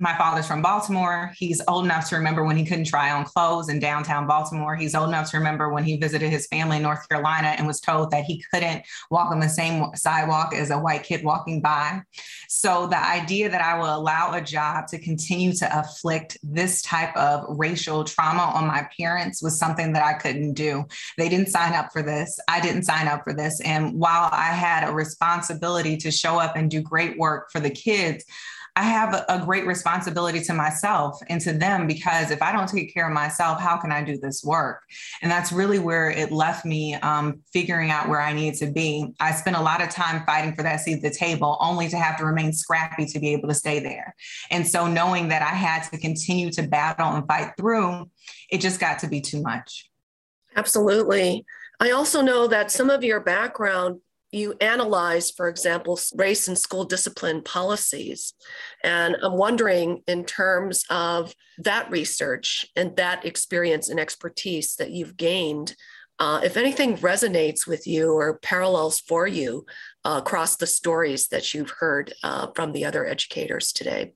[0.00, 1.32] my father's from Baltimore.
[1.36, 4.76] He's old enough to remember when he couldn't try on clothes in downtown Baltimore.
[4.76, 7.80] He's old enough to remember when he visited his family in North Carolina and was
[7.80, 12.02] told that he couldn't walk on the same sidewalk as a white kid walking by.
[12.48, 17.16] So the idea that I will allow a job to continue to afflict this type
[17.16, 20.84] of racial trauma on my parents was something that I couldn't do.
[21.16, 22.38] They didn't sign up for this.
[22.48, 23.60] I didn't sign up for this.
[23.60, 27.70] And while I had a responsibility to show up and do great work for the
[27.70, 28.24] kids,
[28.76, 32.92] I have a, great responsibility to myself and to them because if I don't take
[32.92, 34.82] care of myself, how can I do this work?
[35.22, 39.12] And that's really where it left me um, figuring out where I needed to be.
[39.18, 41.96] I spent a lot of time fighting for that seat at the table, only to
[41.96, 44.14] have to remain scrappy to be able to stay there.
[44.50, 48.10] And so knowing that I had to continue to battle and fight through,
[48.50, 49.90] it just got to be too much.
[50.54, 51.44] Absolutely.
[51.80, 54.00] I also know that some of your background
[54.32, 58.34] you analyze, for example, race and school discipline policies.
[58.84, 65.16] And I'm wondering, in terms of that research and that experience and expertise that you've
[65.16, 65.74] gained,
[66.18, 69.64] uh, if anything resonates with you or parallels for you
[70.04, 74.12] uh, across the stories that you've heard uh, from the other educators today.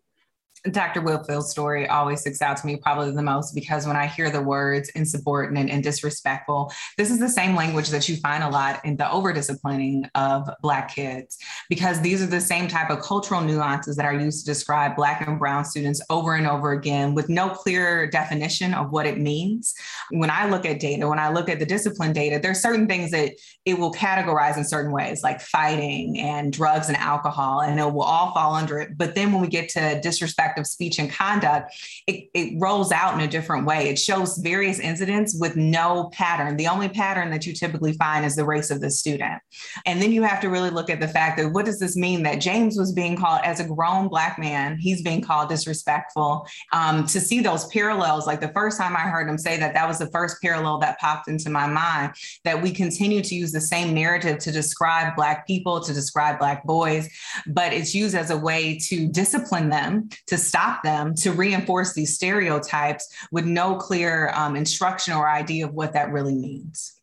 [0.71, 1.03] Dr.
[1.03, 4.41] Whitfield's story always sticks out to me probably the most because when I hear the
[4.41, 8.97] words insubordinate and disrespectful, this is the same language that you find a lot in
[8.97, 11.37] the overdisciplining of Black kids,
[11.69, 15.27] because these are the same type of cultural nuances that are used to describe Black
[15.27, 19.75] and Brown students over and over again with no clear definition of what it means.
[20.11, 23.11] When I look at data, when I look at the discipline data, there's certain things
[23.11, 23.35] that
[23.67, 28.03] it will categorize in certain ways, like fighting and drugs and alcohol, and it will
[28.03, 28.97] all fall under it.
[28.97, 31.75] But then when we get to disrespect, of speech and conduct,
[32.07, 33.89] it, it rolls out in a different way.
[33.89, 36.57] It shows various incidents with no pattern.
[36.57, 39.41] The only pattern that you typically find is the race of the student.
[39.87, 42.23] And then you have to really look at the fact that what does this mean
[42.25, 46.47] that James was being called as a grown Black man, he's being called disrespectful.
[46.73, 49.89] Um, to see those parallels, like the first time I heard him say that, that
[49.89, 52.15] was the first parallel that popped into my mind
[52.45, 56.65] that we continue to use the same narrative to describe Black people, to describe Black
[56.65, 57.09] boys,
[57.47, 62.15] but it's used as a way to discipline them, to stop them to reinforce these
[62.15, 67.01] stereotypes with no clear um, instruction or idea of what that really means.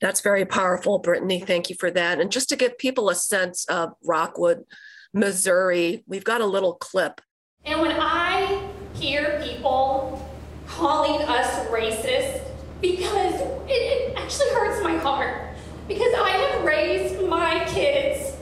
[0.00, 1.40] That's very powerful, Brittany.
[1.40, 2.20] Thank you for that.
[2.20, 4.64] And just to give people a sense of Rockwood,
[5.12, 7.20] Missouri, we've got a little clip.
[7.64, 8.62] And when I
[8.94, 10.24] hear people
[10.68, 12.42] calling us racist,
[12.80, 13.34] because
[13.66, 15.56] it, it actually hurts my heart,
[15.88, 18.36] because I have raised my kids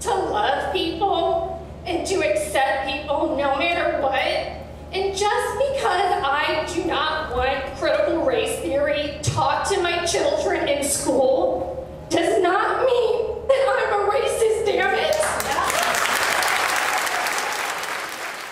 [0.00, 1.47] to love people
[1.88, 4.14] and to accept people no matter what.
[4.92, 10.84] And just because I do not want critical race theory taught to my children in
[10.84, 15.14] school does not mean that I'm a racist, damn it.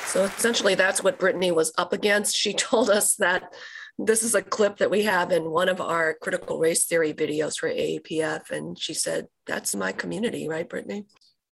[0.09, 2.35] So essentially, that's what Brittany was up against.
[2.37, 3.53] She told us that
[3.99, 7.59] this is a clip that we have in one of our critical race theory videos
[7.59, 8.51] for AAPF.
[8.51, 11.05] And she said, That's my community, right, Brittany?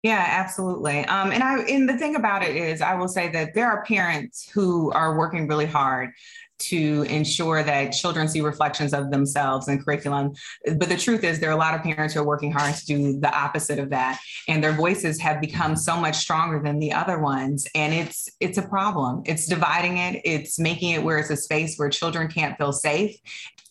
[0.05, 0.99] Yeah, absolutely.
[1.07, 3.83] Um, and I and the thing about it is, I will say that there are
[3.85, 6.11] parents who are working really hard
[6.57, 10.33] to ensure that children see reflections of themselves in curriculum.
[10.77, 12.85] But the truth is, there are a lot of parents who are working hard to
[12.87, 16.93] do the opposite of that, and their voices have become so much stronger than the
[16.93, 19.23] other ones, and it's it's a problem.
[19.25, 20.21] It's dividing it.
[20.27, 23.17] It's making it where it's a space where children can't feel safe,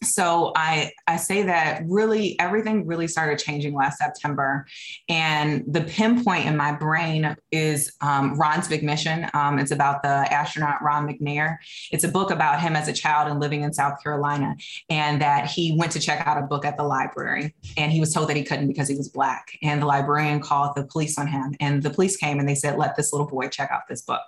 [0.04, 4.66] so I I say that really everything really started changing last September,
[5.10, 9.28] and the pinpoint in my brain is um, Ron's Big Mission.
[9.34, 11.58] Um, it's about the astronaut Ron McNair.
[11.92, 14.56] It's a book about him as a child and living in South Carolina,
[14.90, 18.14] and that he went to check out a book at the library, and he was
[18.14, 21.28] told that he couldn't because he was black, and the librarian called the police on
[21.28, 24.02] him, and the police came and they said let this little boy check out this
[24.02, 24.22] book.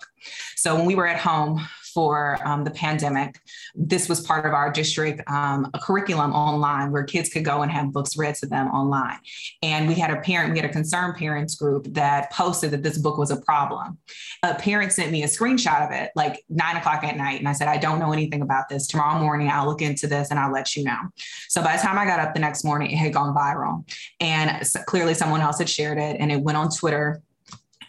[0.56, 1.62] So when we were at home
[1.96, 3.40] for um, the pandemic,
[3.74, 7.72] this was part of our district um, a curriculum online where kids could go and
[7.72, 9.18] have books read to them online.
[9.64, 12.98] And we had a parent, we had a concerned parents group that posted that this
[12.98, 13.98] book was a problem.
[14.44, 17.40] A parent sent me a screenshot of it like nine o'clock at night.
[17.40, 18.88] And I said, I don't know anything about this.
[18.88, 21.00] Tomorrow morning, I'll look into this and I'll let you know.
[21.48, 23.90] So by the time I got up the next morning, it had gone viral.
[24.20, 27.22] And clearly someone else had shared it and it went on Twitter.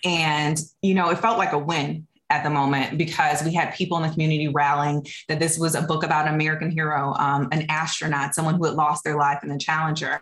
[0.05, 3.97] And, you know, it felt like a win at the moment because we had people
[3.97, 7.64] in the community rallying that this was a book about an American hero, um, an
[7.68, 10.20] astronaut, someone who had lost their life in the Challenger.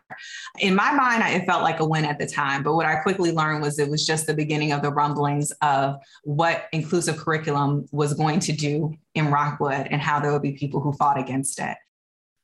[0.59, 2.63] In my mind, it felt like a win at the time.
[2.63, 5.97] But what I quickly learned was it was just the beginning of the rumblings of
[6.25, 10.81] what inclusive curriculum was going to do in Rockwood and how there would be people
[10.81, 11.77] who fought against it.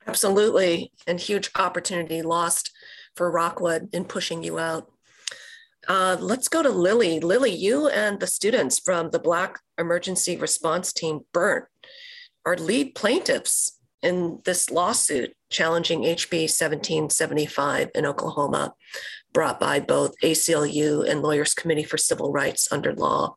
[0.07, 0.91] Absolutely.
[1.07, 2.73] And huge opportunity lost
[3.15, 4.91] for Rockwood in pushing you out.
[5.89, 7.21] Uh, let's go to Lilly.
[7.21, 11.69] Lilly, you and the students from the Black Emergency Response Team, BERT,
[12.45, 18.75] are lead plaintiffs in this lawsuit challenging HB 1775 in Oklahoma,
[19.33, 23.37] brought by both ACLU and Lawyers Committee for Civil Rights under law,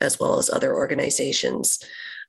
[0.00, 1.78] as well as other organizations.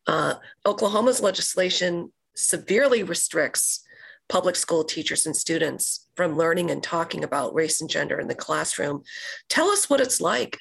[0.08, 0.36] Uh,
[0.66, 3.85] Oklahoma's legislation severely restricts
[4.28, 8.36] public school teachers and students from learning and talking about race and gender in the
[8.36, 9.04] classroom.
[9.50, 10.58] Tell us what it's like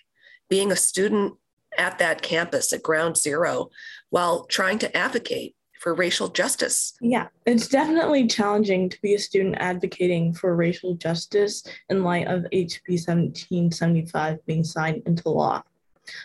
[0.49, 1.35] being a student
[1.79, 3.71] at that campus at ground zero
[4.11, 5.55] while trying to advocate
[5.85, 6.95] for racial justice.
[7.03, 12.45] Yeah, it's definitely challenging to be a student advocating for racial justice in light of
[12.53, 15.63] HB 1775 being signed into law.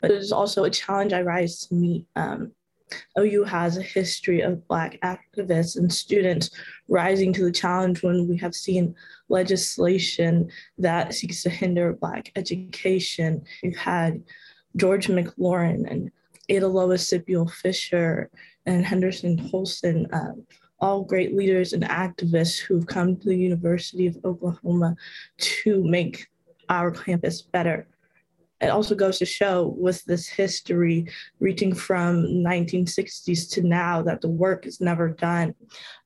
[0.01, 2.53] But it is also a challenge I rise to meet um,
[3.17, 6.49] OU has a history of Black activists and students
[6.87, 8.95] rising to the challenge when we have seen
[9.29, 13.43] legislation that seeks to hinder Black education.
[13.63, 14.23] We've had
[14.75, 16.11] George McLaurin and
[16.49, 18.29] Ada Lois Sipuel Fisher
[18.65, 20.33] and Henderson Tolson, uh,
[20.79, 24.95] all great leaders and activists who've come to the University of Oklahoma
[25.37, 26.27] to make
[26.69, 27.87] our campus better
[28.61, 31.07] it also goes to show with this history
[31.39, 35.55] reaching from 1960s to now that the work is never done.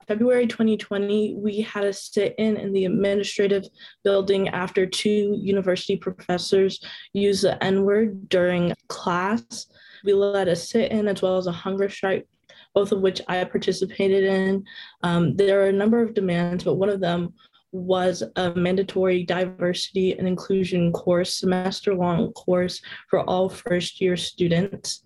[0.07, 3.63] February 2020 we had a sit-in in the administrative
[4.03, 6.83] building after two university professors
[7.13, 9.67] used the n-word during class.
[10.03, 12.27] We led a sit-in as well as a hunger strike
[12.75, 14.65] both of which i participated in.
[15.03, 17.33] Um, there are a number of demands but one of them
[17.73, 25.03] was a mandatory diversity and inclusion course, semester long course for all first year students.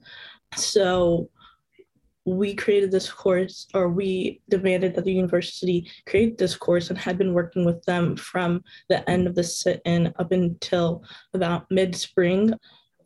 [0.56, 1.30] So
[2.26, 7.18] we created this course, or we demanded that the university create this course and had
[7.18, 11.04] been working with them from the end of the sit in up until
[11.34, 12.54] about mid spring.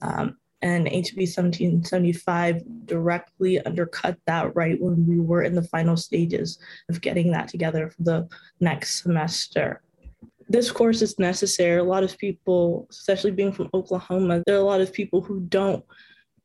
[0.01, 6.59] Um, and HB 1775 directly undercut that right when we were in the final stages
[6.89, 9.81] of getting that together for the next semester.
[10.49, 11.79] This course is necessary.
[11.79, 15.39] A lot of people, especially being from Oklahoma, there are a lot of people who
[15.41, 15.83] don't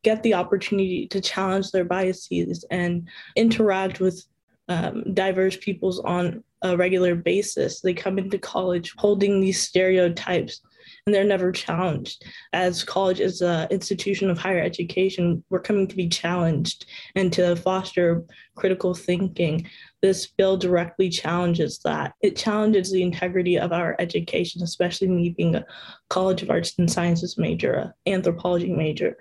[0.03, 4.25] get the opportunity to challenge their biases and interact with
[4.69, 7.81] um, diverse peoples on a regular basis.
[7.81, 10.61] They come into college holding these stereotypes
[11.07, 12.25] and they're never challenged.
[12.53, 17.55] As college is an institution of higher education, we're coming to be challenged and to
[17.55, 18.25] foster
[18.57, 19.69] critical thinking.
[20.03, 22.15] This bill directly challenges that.
[22.23, 25.65] It challenges the integrity of our education, especially me being a
[26.11, 29.17] College of Arts and Sciences major, an anthropology major.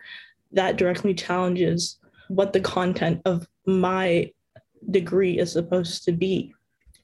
[0.53, 4.31] That directly challenges what the content of my
[4.89, 6.54] degree is supposed to be.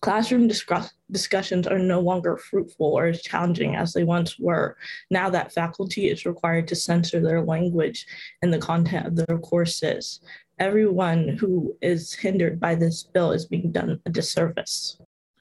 [0.01, 4.75] Classroom discuss- discussions are no longer fruitful or as challenging as they once were.
[5.11, 8.07] Now that faculty is required to censor their language
[8.41, 10.19] and the content of their courses.
[10.57, 14.97] Everyone who is hindered by this bill is being done a disservice.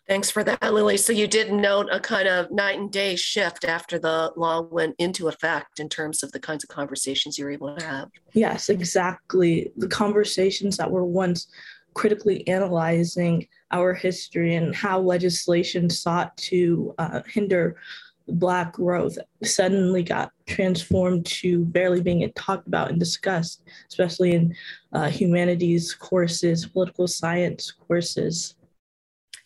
[0.07, 0.97] Thanks for that, Lilly.
[0.97, 4.97] So you did note a kind of night and day shift after the law went
[4.99, 8.09] into effect in terms of the kinds of conversations you were able to have.
[8.33, 9.71] Yes, exactly.
[9.77, 11.47] The conversations that were once
[11.95, 17.77] critically analyzing our history and how legislation sought to uh, hinder
[18.29, 24.55] Black growth suddenly got transformed to barely being talked about and discussed, especially in
[24.93, 28.55] uh, humanities courses, political science courses.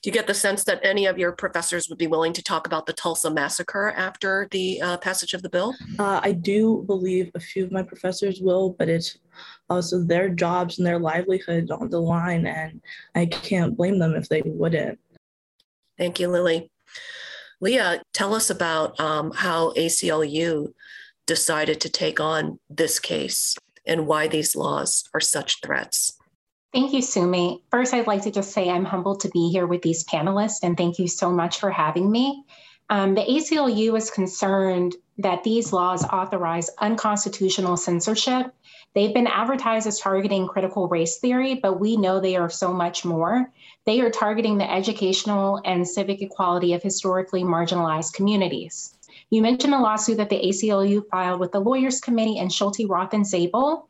[0.05, 2.67] Do you get the sense that any of your professors would be willing to talk
[2.67, 5.75] about the Tulsa massacre after the uh, passage of the bill?
[5.99, 9.17] Uh, I do believe a few of my professors will, but it's
[9.71, 12.83] also their jobs and their livelihood on the line, and
[13.15, 14.99] I can't blame them if they wouldn't.
[15.97, 16.71] Thank you, Lilly.
[17.63, 20.75] Leah, tell us about um, how ACLU
[21.27, 26.19] decided to take on this case and why these laws are such threats.
[26.75, 27.63] Thank you, Sumi.
[27.71, 30.77] First, I'd like to just say I'm humbled to be here with these panelists, and
[30.77, 32.43] thank you so much for having me.
[32.91, 38.53] Um, the ACLU is concerned that these laws authorize unconstitutional censorship.
[38.93, 43.05] They've been advertised as targeting critical race theory, but we know they are so much
[43.05, 43.53] more.
[43.87, 48.97] They are targeting the educational and civic equality of historically marginalized communities.
[49.31, 53.15] You mentioned a lawsuit that the ACLU filed with the Lawyers Committee and Schulte Roth
[53.15, 53.89] and Zabel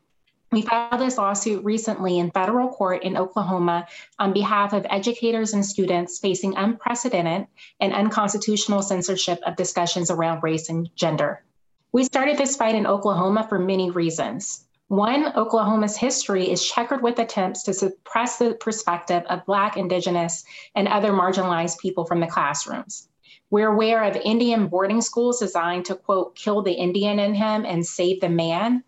[0.55, 3.85] we filed this lawsuit recently in federal court in Oklahoma
[4.19, 7.47] on behalf of educators and students facing unprecedented
[7.81, 11.43] and unconstitutional censorship of discussions around race and gender.
[11.91, 14.65] We started this fight in Oklahoma for many reasons.
[14.87, 20.87] One, Oklahoma's history is checkered with attempts to suppress the perspective of Black, Indigenous, and
[20.87, 23.09] other marginalized people from the classrooms.
[23.49, 27.85] We're aware of Indian boarding schools designed to, quote, kill the Indian in him and
[27.85, 28.85] save the man,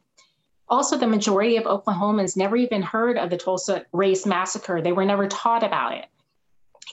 [0.70, 4.82] also, the majority of Oklahomans never even heard of the Tulsa race massacre.
[4.82, 6.06] They were never taught about it,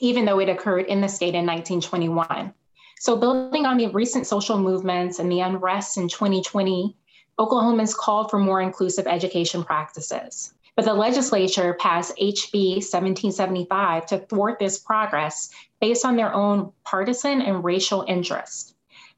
[0.00, 2.54] even though it occurred in the state in 1921.
[3.00, 6.96] So, building on the recent social movements and the unrest in 2020,
[7.38, 10.54] Oklahomans called for more inclusive education practices.
[10.76, 15.50] But the legislature passed HB 1775 to thwart this progress
[15.80, 18.73] based on their own partisan and racial interests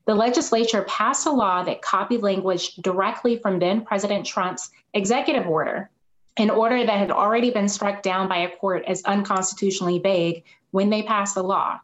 [0.06, 5.90] the legislature passed a law that copied language directly from then President Trump's executive order,
[6.36, 10.90] an order that had already been struck down by a court as unconstitutionally vague when
[10.90, 11.80] they passed the law.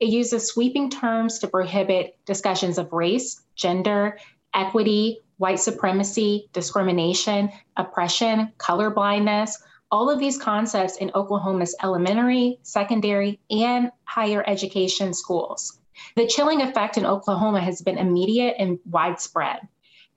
[0.00, 4.18] It uses sweeping terms to prohibit discussions of race, gender,
[4.54, 9.52] equity, white supremacy, discrimination, oppression, colorblindness,
[9.90, 15.78] all of these concepts in Oklahoma's elementary, secondary, and higher education schools.
[16.16, 19.60] The chilling effect in Oklahoma has been immediate and widespread.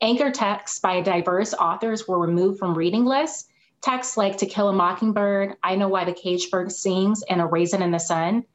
[0.01, 3.47] Anchor texts by diverse authors were removed from reading lists.
[3.81, 7.45] Texts like To Kill a Mockingbird, I Know Why the Caged Bird Sings, and A
[7.45, 8.45] Raisin in the Sun.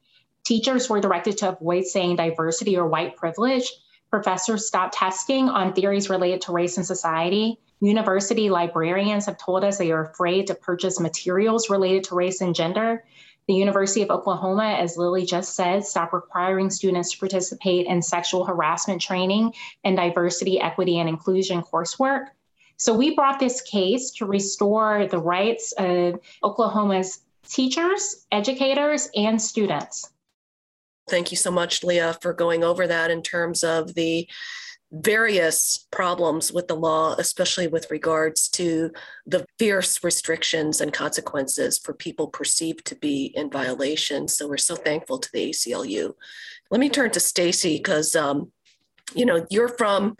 [0.43, 3.71] Teachers were directed to avoid saying diversity or white privilege.
[4.09, 7.59] Professors stopped testing on theories related to race and society.
[7.81, 12.55] University librarians have told us they are afraid to purchase materials related to race and
[12.55, 13.03] gender.
[13.47, 18.43] The University of Oklahoma, as Lilly just said, stopped requiring students to participate in sexual
[18.43, 19.53] harassment training
[19.85, 22.27] and diversity, equity, and inclusion coursework.
[22.75, 30.11] So we brought this case to restore the rights of Oklahoma's teachers, educators, and students.
[31.09, 34.27] Thank you so much, Leah, for going over that in terms of the
[34.91, 38.91] various problems with the law, especially with regards to
[39.25, 44.27] the fierce restrictions and consequences for people perceived to be in violation.
[44.27, 46.13] So we're so thankful to the ACLU.
[46.71, 48.51] Let me turn to Stacey because um,
[49.13, 50.15] you know you're from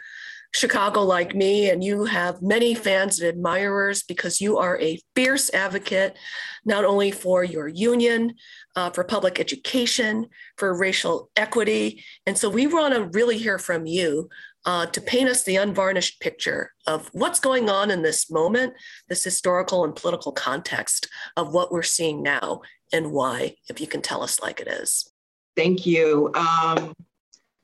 [0.53, 5.53] Chicago like me, and you have many fans and admirers because you are a fierce
[5.53, 6.17] advocate,
[6.65, 8.33] not only for your union,
[8.75, 12.03] uh, for public education, for racial equity.
[12.25, 14.29] And so we want to really hear from you
[14.67, 18.73] uh, to paint us the unvarnished picture of what's going on in this moment,
[19.07, 21.07] this historical and political context
[21.37, 22.61] of what we're seeing now
[22.91, 25.09] and why, if you can tell us like it is.
[25.55, 26.31] Thank you.
[26.35, 26.93] Um,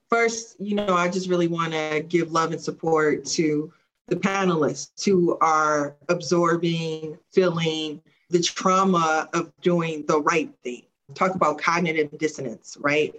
[0.09, 3.71] first, you know, I just really want to give love and support to
[4.07, 10.83] the panelists who are absorbing, feeling the trauma of doing the right thing.
[11.15, 13.13] Talk about cognitive dissonance, right?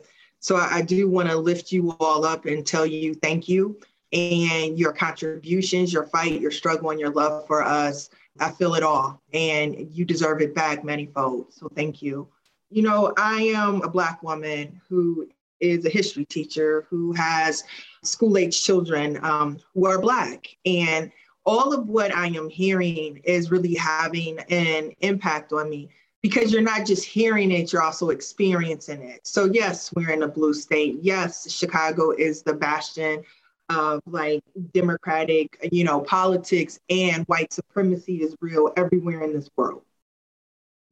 [0.45, 3.80] So I, I do want to lift you all up and tell you thank you
[4.12, 8.11] and your contributions, your fight, your struggle, and your love for us.
[8.38, 11.47] I feel it all, and you deserve it back manyfold.
[11.55, 12.28] So thank you.
[12.68, 15.30] You know, I am a Black woman who
[15.61, 17.64] is a history teacher who has
[18.03, 20.47] school age children um, who are Black.
[20.66, 21.11] And
[21.47, 25.88] all of what I am hearing is really having an impact on me
[26.25, 29.27] because you're not just hearing it, you're also experiencing it.
[29.27, 30.97] So, yes, we're in a blue state.
[31.03, 33.22] Yes, Chicago is the bastion
[33.68, 39.83] of like democratic, you know, politics and white supremacy is real everywhere in this world.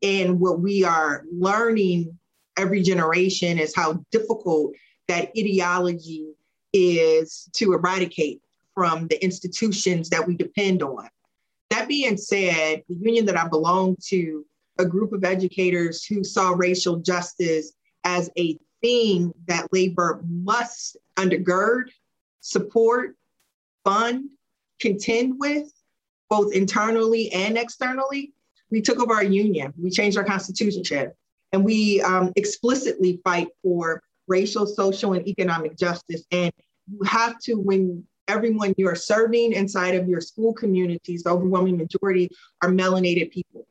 [0.02, 2.18] And what we are learning
[2.58, 4.74] every generation is how difficult
[5.08, 6.34] that ideology
[6.74, 8.42] is to eradicate
[8.74, 11.08] from the institutions that we depend on.
[11.70, 14.44] That being said, the union that I belong to,
[14.82, 17.72] a group of educators who saw racial justice
[18.04, 21.84] as a thing that labor must undergird,
[22.40, 23.16] support,
[23.84, 24.28] fund,
[24.80, 25.72] contend with,
[26.28, 28.32] both internally and externally,
[28.70, 29.72] we took over our union.
[29.78, 31.12] We changed our constitution,
[31.52, 36.24] and we um, explicitly fight for racial, social, and economic justice.
[36.32, 36.52] And
[36.90, 42.30] you have to, when everyone you're serving inside of your school communities, the overwhelming majority
[42.62, 43.66] are melanated people.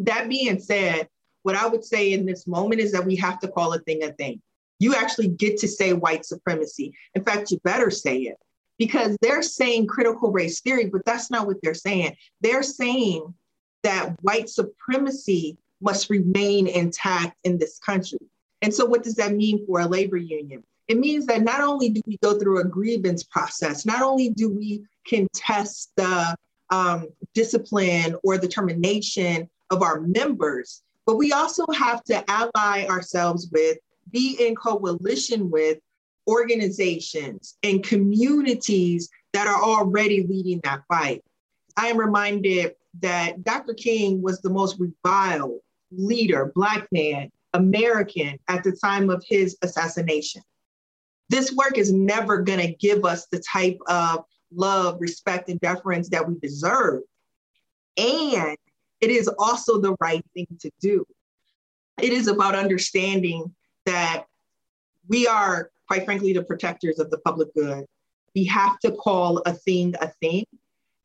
[0.00, 1.08] That being said,
[1.42, 4.02] what I would say in this moment is that we have to call a thing
[4.02, 4.40] a thing.
[4.78, 6.94] You actually get to say white supremacy.
[7.14, 8.36] In fact, you better say it
[8.78, 12.16] because they're saying critical race theory, but that's not what they're saying.
[12.40, 13.34] They're saying
[13.82, 18.18] that white supremacy must remain intact in this country.
[18.62, 20.62] And so, what does that mean for a labor union?
[20.88, 24.50] It means that not only do we go through a grievance process, not only do
[24.50, 26.34] we contest the
[26.70, 33.48] um, discipline or the termination of our members, but we also have to ally ourselves
[33.52, 33.78] with,
[34.10, 35.78] be in coalition with
[36.26, 41.24] organizations and communities that are already leading that fight.
[41.76, 43.74] I am reminded that Dr.
[43.74, 45.60] King was the most reviled
[45.90, 50.42] leader, Black man, American at the time of his assassination.
[51.30, 56.08] This work is never going to give us the type of love, respect, and deference
[56.10, 57.02] that we deserve.
[57.96, 58.56] And
[59.00, 61.04] it is also the right thing to do.
[62.00, 63.54] It is about understanding
[63.86, 64.24] that
[65.08, 67.84] we are, quite frankly, the protectors of the public good.
[68.34, 70.44] We have to call a thing a thing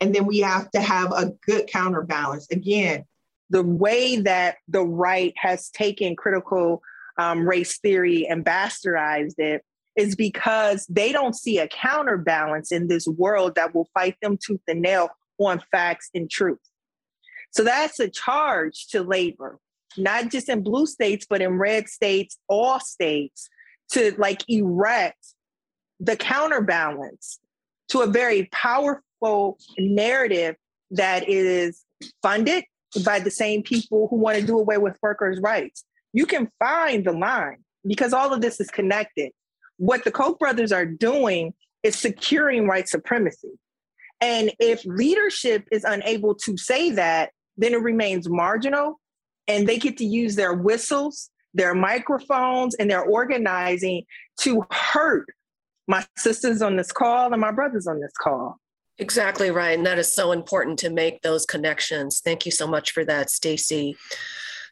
[0.04, 2.48] and then we have to have a good counterbalance.
[2.52, 3.06] Again,
[3.50, 6.82] the way that the right has taken critical
[7.18, 9.64] um, race theory and bastardized it
[9.96, 14.60] is because they don't see a counterbalance in this world that will fight them tooth
[14.68, 16.60] and nail on facts and truth.
[17.54, 19.60] So that's a charge to labor,
[19.98, 23.50] not just in blue states, but in red states, all states,
[23.92, 25.24] to like erect
[26.00, 27.40] the counterbalance
[27.90, 30.56] to a very powerful narrative
[30.92, 31.84] that is
[32.22, 32.64] funded
[33.04, 35.84] by the same people who want to do away with workers' rights.
[36.12, 39.32] You can find the line because all of this is connected.
[39.78, 43.52] What the Koch brothers are doing is securing white supremacy.
[44.22, 49.00] And if leadership is unable to say that, then it remains marginal
[49.48, 54.04] and they get to use their whistles, their microphones, and their organizing
[54.42, 55.28] to hurt
[55.88, 58.58] my sisters on this call and my brothers on this call.
[59.00, 59.78] Exactly right.
[59.78, 62.22] And that is so important to make those connections.
[62.24, 63.98] Thank you so much for that, Stacey.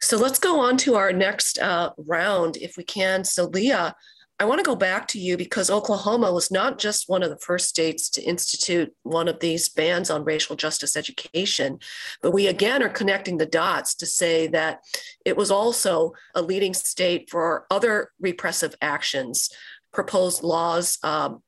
[0.02, 3.24] So let's go on to our next uh, round if we can.
[3.24, 3.96] So, Leah,
[4.42, 7.38] I want to go back to you because Oklahoma was not just one of the
[7.38, 11.78] first states to institute one of these bans on racial justice education,
[12.24, 14.80] but we again are connecting the dots to say that
[15.26, 19.52] it was also a leading state for other repressive actions,
[19.94, 21.44] proposed laws um,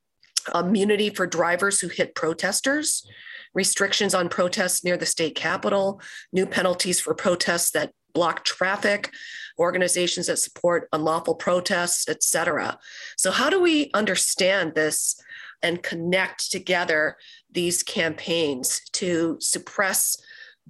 [0.54, 3.04] immunity for drivers who hit protesters,
[3.54, 6.00] restrictions on protests near the state capitol,
[6.32, 9.12] new penalties for protests that block traffic,
[9.58, 12.78] organizations that support unlawful protests, et cetera.
[13.16, 15.20] So, how do we understand this
[15.62, 17.16] and connect together
[17.50, 20.16] these campaigns to suppress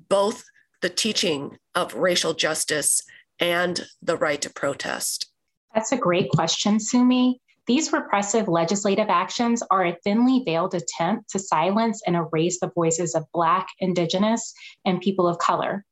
[0.09, 0.45] both
[0.83, 3.03] the teaching of racial justice
[3.41, 5.31] and the right to protest?
[5.75, 7.41] That's a great question, Sumi.
[7.67, 13.15] These repressive legislative actions are a thinly veiled attempt to silence and erase the voices
[13.15, 14.53] of Black, Indigenous,
[14.85, 15.85] and people of color.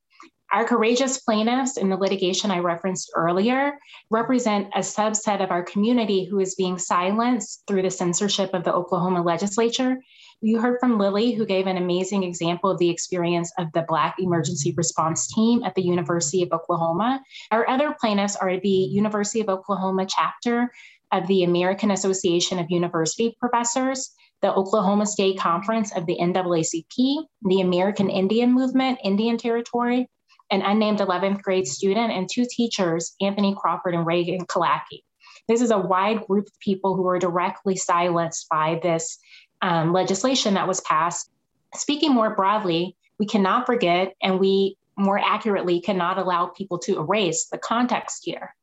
[0.53, 3.79] Our courageous plaintiffs in the litigation I referenced earlier
[4.11, 8.71] represent a subset of our community who is being silenced through the censorship of the
[8.71, 9.97] Oklahoma legislature.
[10.41, 14.17] You heard from Lilly, who gave an amazing example of the experience of the Black
[14.19, 17.23] Emergency Response Team at the University of Oklahoma.
[17.49, 20.71] Our other plaintiffs are the University of Oklahoma chapter
[21.11, 24.11] of the American Association of University Professors,
[24.43, 30.09] the Oklahoma State Conference of the NAACP, the American Indian Movement, Indian Territory,
[30.53, 35.03] an unnamed 11th grade student, and two teachers, Anthony Crawford and Regan Killackey.
[35.47, 39.17] This is a wide group of people who were directly silenced by this
[39.63, 41.31] um, legislation that was passed.
[41.73, 47.47] Speaking more broadly, we cannot forget and we more accurately cannot allow people to erase
[47.47, 48.55] the context here.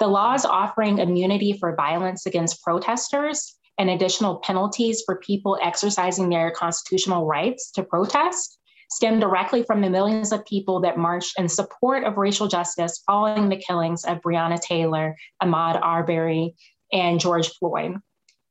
[0.00, 6.50] The laws offering immunity for violence against protesters and additional penalties for people exercising their
[6.50, 8.58] constitutional rights to protest
[8.90, 13.48] stem directly from the millions of people that marched in support of racial justice following
[13.48, 16.54] the killings of Breonna Taylor, Ahmaud Arbery,
[16.92, 17.96] and George Floyd.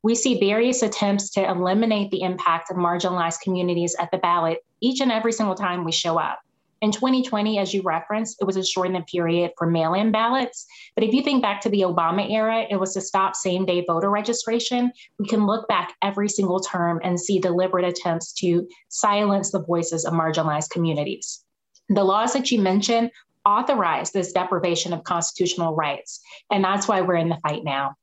[0.03, 5.01] We see various attempts to eliminate the impact of marginalized communities at the ballot each
[5.01, 6.39] and every single time we show up.
[6.82, 10.65] In 2020, as you referenced, it was a shortened period for mail in ballots.
[10.95, 13.84] But if you think back to the Obama era, it was to stop same day
[13.88, 14.91] voter registration.
[15.17, 20.05] We can look back every single term and see deliberate attempts to silence the voices
[20.05, 21.43] of marginalized communities.
[21.89, 23.11] The laws that you mentioned
[23.45, 26.19] authorize this deprivation of constitutional rights.
[26.51, 27.95] And that's why we're in the fight now.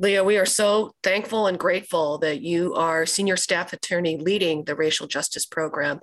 [0.00, 4.74] Leah, we are so thankful and grateful that you are senior staff attorney leading the
[4.74, 6.00] racial justice program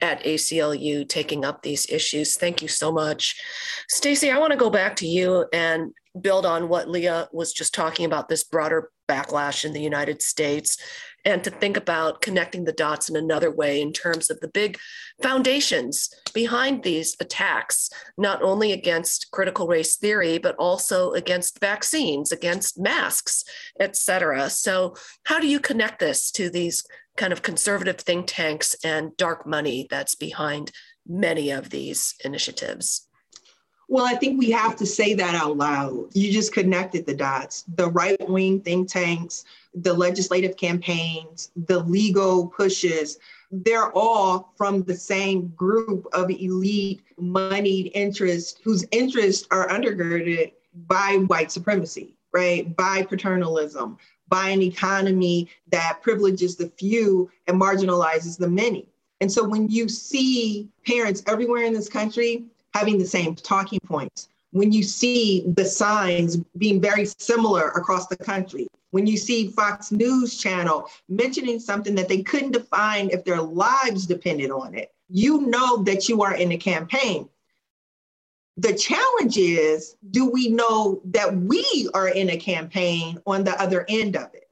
[0.00, 2.36] at ACLU, taking up these issues.
[2.36, 3.40] Thank you so much.
[3.88, 7.74] Stacey, I want to go back to you and build on what Leah was just
[7.74, 10.76] talking about this broader backlash in the United States
[11.24, 14.78] and to think about connecting the dots in another way in terms of the big
[15.22, 22.78] foundations behind these attacks, not only against critical race theory, but also against vaccines, against
[22.78, 23.44] masks,
[23.78, 24.48] et cetera.
[24.48, 24.94] So,
[25.24, 26.84] how do you connect this to these
[27.20, 30.72] kind of conservative think tanks and dark money that's behind
[31.06, 33.06] many of these initiatives?
[33.88, 36.14] Well, I think we have to say that out loud.
[36.14, 37.64] You just connected the dots.
[37.74, 39.44] The right wing think tanks,
[39.74, 43.18] the legislative campaigns, the legal pushes,
[43.50, 50.52] they're all from the same group of elite, moneyed interests whose interests are undergirded
[50.86, 52.74] by white supremacy, right?
[52.76, 53.98] By paternalism,
[54.30, 58.86] by an economy that privileges the few and marginalizes the many.
[59.20, 64.28] And so when you see parents everywhere in this country having the same talking points,
[64.52, 69.92] when you see the signs being very similar across the country, when you see Fox
[69.92, 75.42] News channel mentioning something that they couldn't define if their lives depended on it, you
[75.42, 77.28] know that you are in a campaign.
[78.60, 83.86] The challenge is do we know that we are in a campaign on the other
[83.88, 84.48] end of it?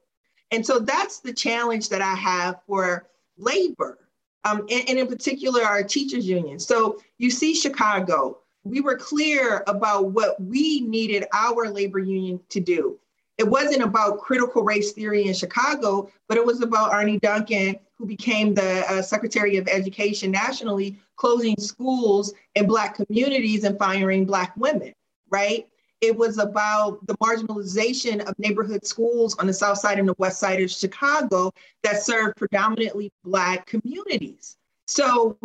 [0.49, 3.07] And so that's the challenge that I have for
[3.37, 3.99] labor,
[4.45, 6.57] um, and, and in particular, our teachers' union.
[6.57, 12.59] So you see Chicago, we were clear about what we needed our labor union to
[12.59, 12.97] do.
[13.37, 18.07] It wasn't about critical race theory in Chicago, but it was about Arne Duncan, who
[18.07, 24.55] became the uh, Secretary of Education nationally, closing schools in Black communities and firing Black
[24.55, 24.93] women,
[25.29, 25.67] right?
[26.01, 30.39] It was about the marginalization of neighborhood schools on the south side and the west
[30.39, 31.51] side of Chicago
[31.83, 34.55] that served predominantly Black communities.
[34.87, 35.37] So,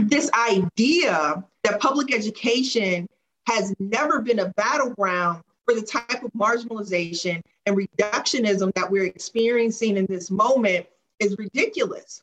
[0.00, 3.06] this idea that public education
[3.46, 9.96] has never been a battleground for the type of marginalization and reductionism that we're experiencing
[9.96, 10.86] in this moment
[11.18, 12.22] is ridiculous.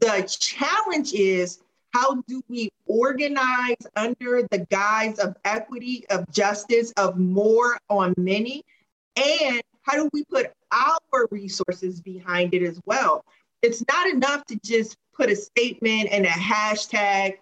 [0.00, 1.60] The challenge is
[1.92, 8.64] how do we organize under the guise of equity, of justice, of more on many?
[9.16, 13.24] And how do we put our resources behind it as well?
[13.62, 17.34] It's not enough to just put a statement and a hashtag,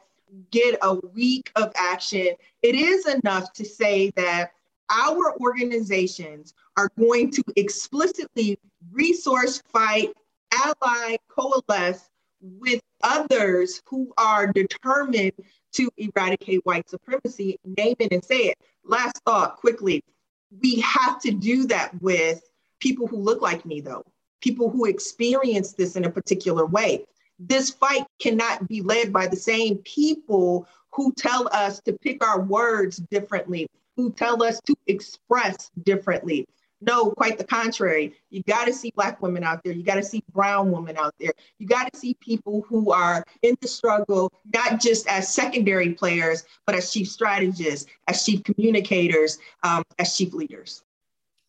[0.50, 2.28] get a week of action.
[2.62, 4.52] It is enough to say that
[4.90, 8.58] our organizations are going to explicitly
[8.92, 10.12] resource, fight,
[10.52, 12.08] ally, coalesce
[12.40, 15.32] with others who are determined
[15.72, 18.58] to eradicate white supremacy, name it and say it.
[18.84, 20.02] Last thought quickly
[20.62, 22.42] we have to do that with
[22.80, 24.04] people who look like me, though,
[24.40, 27.04] people who experience this in a particular way.
[27.38, 32.40] This fight cannot be led by the same people who tell us to pick our
[32.40, 36.46] words differently, who tell us to express differently.
[36.80, 38.14] No, quite the contrary.
[38.30, 39.72] You got to see Black women out there.
[39.72, 41.32] You got to see Brown women out there.
[41.58, 46.44] You got to see people who are in the struggle, not just as secondary players,
[46.66, 50.82] but as chief strategists, as chief communicators, um, as chief leaders.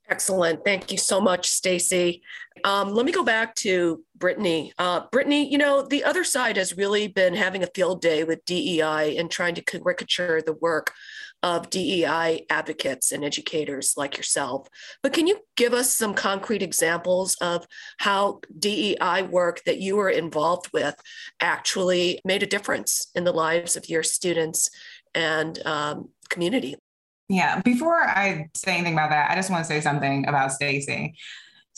[0.10, 0.64] Excellent.
[0.64, 2.22] Thank you so much, Stacey.
[2.64, 4.72] Um, let me go back to Brittany.
[4.78, 8.46] Uh, Brittany, you know, the other side has really been having a field day with
[8.46, 10.94] DEI and trying to caricature the work
[11.48, 14.68] of DEI advocates and educators like yourself.
[15.02, 17.66] But can you give us some concrete examples of
[18.00, 21.02] how DEI work that you were involved with
[21.40, 24.70] actually made a difference in the lives of your students
[25.16, 26.76] and um, community?
[27.30, 31.16] Yeah, before I say anything about that, I just want to say something about Stacey.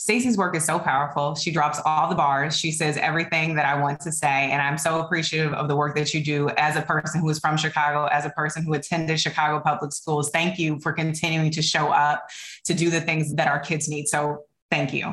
[0.00, 1.34] Stacey's work is so powerful.
[1.34, 2.56] She drops all the bars.
[2.56, 4.50] She says everything that I want to say.
[4.50, 7.38] And I'm so appreciative of the work that you do as a person who is
[7.38, 10.30] from Chicago, as a person who attended Chicago public schools.
[10.30, 12.26] Thank you for continuing to show up
[12.64, 14.08] to do the things that our kids need.
[14.08, 15.12] So thank you.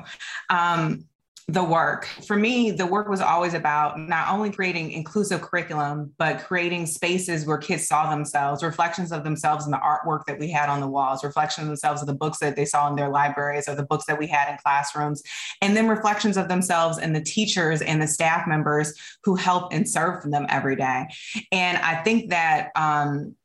[0.50, 1.04] Um,
[1.50, 2.06] the work.
[2.28, 7.46] For me, the work was always about not only creating inclusive curriculum, but creating spaces
[7.46, 10.88] where kids saw themselves, reflections of themselves in the artwork that we had on the
[10.88, 13.86] walls, reflections of themselves in the books that they saw in their libraries or the
[13.86, 15.24] books that we had in classrooms,
[15.62, 18.94] and then reflections of themselves in the teachers and the staff members
[19.24, 21.06] who help and serve them every day.
[21.54, 23.38] And I think that um,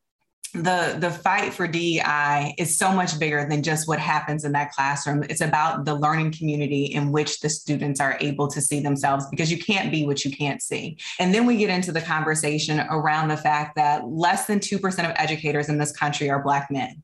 [0.55, 4.73] the the fight for DEI is so much bigger than just what happens in that
[4.73, 5.23] classroom.
[5.25, 9.51] It's about the learning community in which the students are able to see themselves because
[9.51, 10.99] you can't be what you can't see.
[11.19, 15.13] And then we get into the conversation around the fact that less than 2% of
[15.17, 17.03] educators in this country are black men.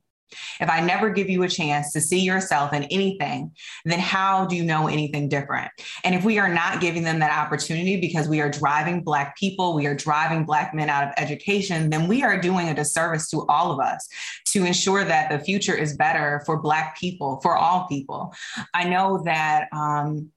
[0.61, 3.53] If I never give you a chance to see yourself in anything,
[3.85, 5.71] then how do you know anything different?
[6.05, 9.75] And if we are not giving them that opportunity because we are driving Black people,
[9.75, 13.47] we are driving Black men out of education, then we are doing a disservice to
[13.49, 14.09] all of us
[14.47, 18.35] to ensure that the future is better for Black people, for all people.
[18.75, 20.31] I know that um,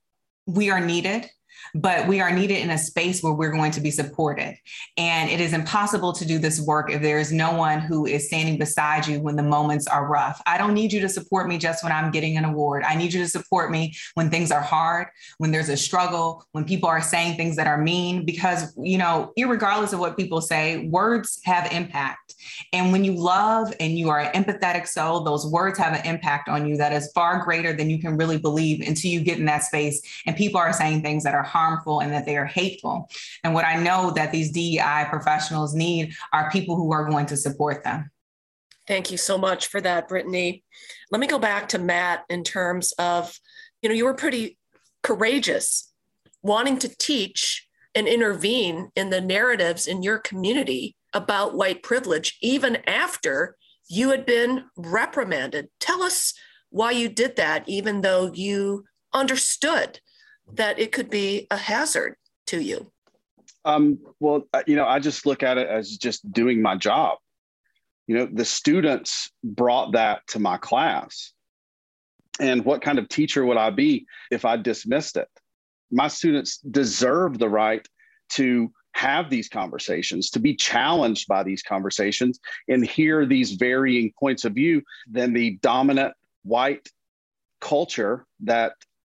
[0.45, 1.29] we are needed
[1.73, 4.57] but we are needed in a space where we're going to be supported.
[4.97, 8.27] And it is impossible to do this work if there is no one who is
[8.27, 10.41] standing beside you when the moments are rough.
[10.45, 12.83] I don't need you to support me just when I'm getting an award.
[12.83, 16.65] I need you to support me when things are hard, when there's a struggle, when
[16.65, 20.87] people are saying things that are mean, because, you know, regardless of what people say,
[20.87, 22.35] words have impact.
[22.73, 26.49] And when you love and you are an empathetic soul, those words have an impact
[26.49, 29.45] on you that is far greater than you can really believe until you get in
[29.45, 33.09] that space and people are saying things that are harmful and that they are hateful.
[33.43, 37.37] And what I know that these DEI professionals need are people who are going to
[37.37, 38.11] support them.
[38.87, 40.63] Thank you so much for that, Brittany.
[41.11, 43.39] Let me go back to Matt in terms of,
[43.81, 44.57] you know, you were pretty
[45.03, 45.91] courageous
[46.41, 52.77] wanting to teach and intervene in the narratives in your community about white privilege, even
[52.87, 53.55] after
[53.89, 55.69] you had been reprimanded.
[55.79, 56.33] Tell us
[56.69, 59.99] why you did that, even though you understood
[60.53, 62.15] that it could be a hazard
[62.47, 62.91] to you?
[63.63, 67.17] Um, well, uh, you know, I just look at it as just doing my job.
[68.07, 71.33] You know, the students brought that to my class.
[72.39, 75.27] And what kind of teacher would I be if I dismissed it?
[75.91, 77.87] My students deserve the right
[78.33, 84.45] to have these conversations, to be challenged by these conversations and hear these varying points
[84.45, 86.89] of view than the dominant white
[87.59, 88.73] culture that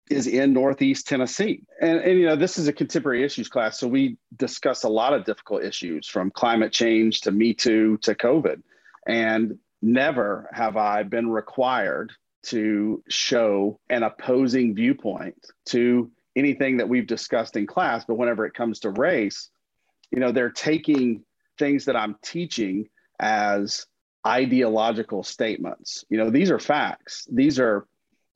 [0.09, 1.63] is in Northeast Tennessee.
[1.81, 3.79] And, and, you know, this is a contemporary issues class.
[3.79, 8.13] So we discuss a lot of difficult issues from climate change to Me Too to
[8.13, 8.61] COVID.
[9.07, 12.11] And never have I been required
[12.47, 15.35] to show an opposing viewpoint
[15.67, 18.03] to anything that we've discussed in class.
[18.05, 19.49] But whenever it comes to race,
[20.11, 21.23] you know, they're taking
[21.57, 22.89] things that I'm teaching
[23.19, 23.85] as
[24.25, 26.03] ideological statements.
[26.09, 27.27] You know, these are facts.
[27.31, 27.87] These are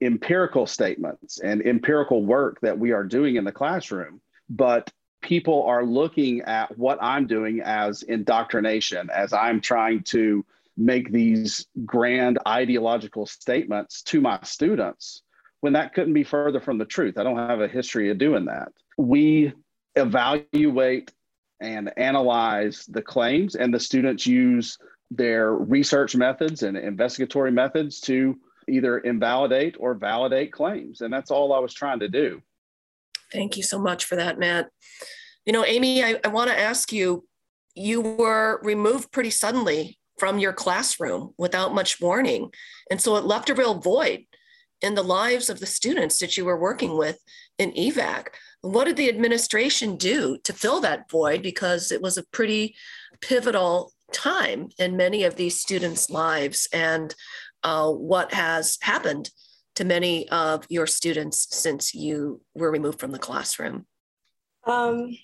[0.02, 4.92] empirical statements and empirical work that we are doing in the classroom, but
[5.22, 10.46] people are looking at what I'm doing as indoctrination, as I'm trying to
[10.78, 15.24] make these grand ideological statements to my students
[15.62, 17.18] when that couldn't be further from the truth.
[17.18, 18.72] I don't have a history of doing that.
[18.98, 19.54] We
[19.96, 21.12] evaluate
[21.60, 24.78] and analyze the claims, and the students use
[25.10, 28.38] their research methods and investigatory methods to
[28.70, 31.02] either invalidate or validate claims.
[31.02, 32.42] And that's all I was trying to do.
[33.32, 34.70] Thank you so much for that, Matt.
[35.46, 37.26] You know, Amy, I, I want to ask you
[37.76, 42.52] you were removed pretty suddenly from your classroom without much warning.
[42.90, 44.26] And so it left a real void
[44.82, 47.20] in the lives of the students that you were working with
[47.58, 48.28] in EVAC.
[48.62, 51.42] What did the administration do to fill that void?
[51.42, 52.76] Because it was a pretty
[53.22, 56.68] pivotal time in many of these students' lives.
[56.74, 57.14] And
[57.64, 59.30] uh, what has happened
[59.76, 63.86] to many of your students since you were removed from the classroom?
[64.66, 65.18] Um,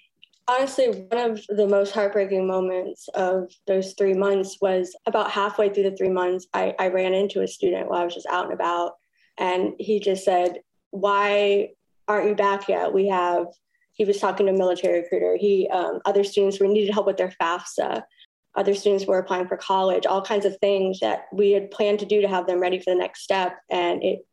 [0.48, 5.90] honestly, one of the most heartbreaking moments of those three months was about halfway through
[5.90, 8.54] the three months, I, I ran into a student while I was just out and
[8.54, 8.94] about.
[9.38, 10.60] And he just said,
[10.92, 11.70] Why
[12.08, 12.94] aren't you back yet?
[12.94, 13.48] We have,
[13.94, 15.38] he was talking to a military recruiter.
[15.40, 18.04] He, um, other students were needed help with their FAFSA
[18.56, 22.06] other students were applying for college, all kinds of things that we had planned to
[22.06, 23.58] do to have them ready for the next step.
[23.70, 24.26] And it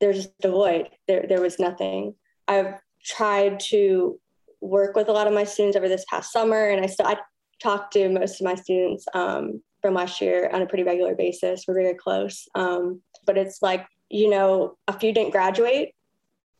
[0.00, 0.88] there's just a void.
[1.08, 2.14] There there was nothing.
[2.48, 2.74] I've
[3.04, 4.18] tried to
[4.60, 7.16] work with a lot of my students over this past summer, and I still I
[7.62, 11.64] talk to most of my students um, from last year on a pretty regular basis.
[11.66, 15.94] We're very close, um, but it's like you know, a few didn't graduate.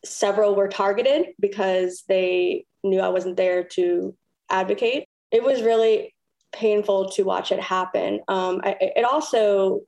[0.03, 4.15] Several were targeted because they knew I wasn't there to
[4.49, 5.07] advocate.
[5.31, 6.13] It was really
[6.51, 8.21] painful to watch it happen.
[8.27, 9.81] Um, I, it also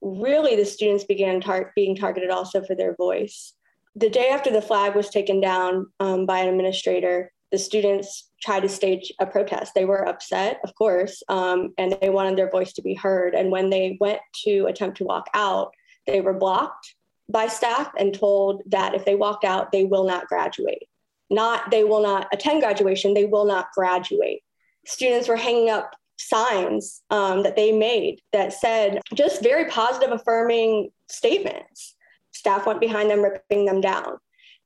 [0.00, 3.52] really the students began tar- being targeted also for their voice.
[3.94, 8.60] The day after the flag was taken down um, by an administrator, the students tried
[8.60, 9.72] to stage a protest.
[9.74, 13.34] They were upset, of course, um, and they wanted their voice to be heard.
[13.34, 15.72] And when they went to attempt to walk out,
[16.06, 16.94] they were blocked
[17.28, 20.88] by staff and told that if they walked out, they will not graduate.
[21.30, 24.42] Not they will not attend graduation, they will not graduate.
[24.86, 30.90] Students were hanging up signs um, that they made that said just very positive, affirming
[31.08, 31.94] statements.
[32.32, 34.18] Staff went behind them, ripping them down.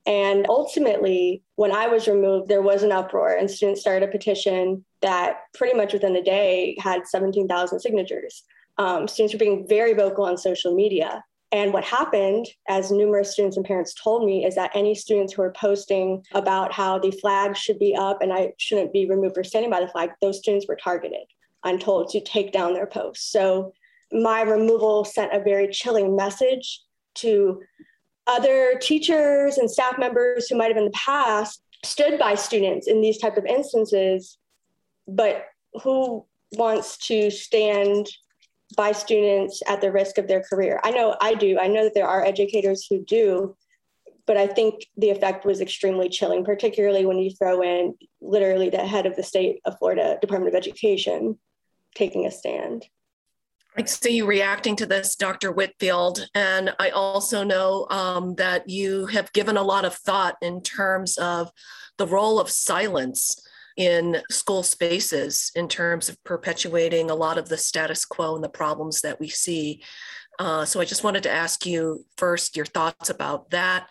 [0.07, 4.85] And ultimately, when I was removed, there was an uproar, and students started a petition
[5.03, 8.43] that pretty much within a day had 17,000 signatures.
[8.79, 11.23] Um, students were being very vocal on social media.
[11.53, 15.43] And what happened, as numerous students and parents told me, is that any students who
[15.43, 19.45] were posting about how the flag should be up and I shouldn't be removed for
[19.45, 21.27] standing by the flag, those students were targeted.
[21.63, 23.31] I'm told to take down their posts.
[23.31, 23.73] So
[24.13, 26.83] my removal sent a very chilling message
[27.17, 27.63] to
[28.27, 33.01] other teachers and staff members who might have in the past stood by students in
[33.01, 34.39] these type of instances,
[35.09, 35.47] but
[35.83, 38.09] who wants to stand
[38.77, 40.81] by students at the risk of their career.
[40.85, 41.59] I know I do.
[41.59, 43.57] I know that there are educators who do,
[44.27, 48.87] but I think the effect was extremely chilling, particularly when you throw in literally the
[48.87, 51.39] head of the state of Florida Department of Education
[51.95, 52.86] taking a stand.
[53.76, 55.53] I see you reacting to this, Dr.
[55.53, 56.28] Whitfield.
[56.34, 61.16] And I also know um, that you have given a lot of thought in terms
[61.18, 61.51] of
[61.97, 63.41] the role of silence
[63.76, 68.49] in school spaces in terms of perpetuating a lot of the status quo and the
[68.49, 69.82] problems that we see.
[70.38, 73.88] Uh, so I just wanted to ask you first your thoughts about that,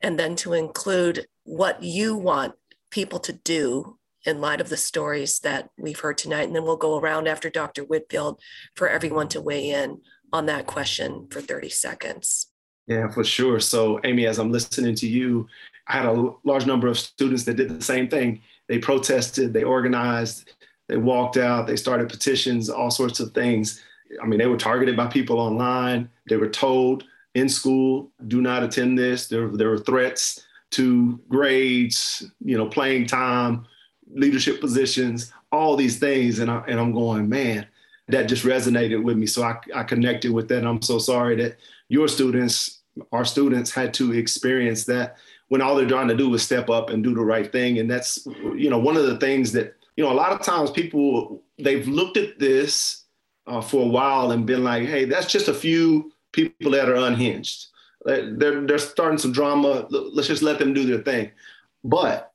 [0.00, 2.54] and then to include what you want
[2.90, 6.46] people to do in light of the stories that we've heard tonight.
[6.46, 7.82] And then we'll go around after Dr.
[7.82, 8.40] Whitfield
[8.74, 10.00] for everyone to weigh in
[10.32, 12.48] on that question for 30 seconds.
[12.86, 13.60] Yeah, for sure.
[13.60, 15.46] So, Amy, as I'm listening to you,
[15.86, 18.42] I had a large number of students that did the same thing.
[18.68, 20.52] They protested, they organized,
[20.88, 23.82] they walked out, they started petitions, all sorts of things.
[24.22, 26.08] I mean, they were targeted by people online.
[26.28, 27.04] They were told
[27.34, 29.28] in school, do not attend this.
[29.28, 33.66] There, there were threats to grades, you know, playing time,
[34.14, 36.38] leadership positions, all these things.
[36.38, 37.66] And, I, and I'm going, man,
[38.08, 39.26] that just resonated with me.
[39.26, 40.66] So I, I connected with that.
[40.66, 41.58] I'm so sorry that
[41.88, 42.80] your students,
[43.12, 45.16] our students had to experience that
[45.48, 47.78] when all they're trying to do is step up and do the right thing.
[47.78, 50.70] And that's, you know, one of the things that, you know, a lot of times
[50.70, 53.04] people, they've looked at this
[53.46, 56.96] uh, for a while and been like, hey, that's just a few people that are
[56.96, 57.66] unhinged.
[58.04, 59.86] They're, they're starting some drama.
[59.90, 61.32] Let's just let them do their thing.
[61.84, 62.29] But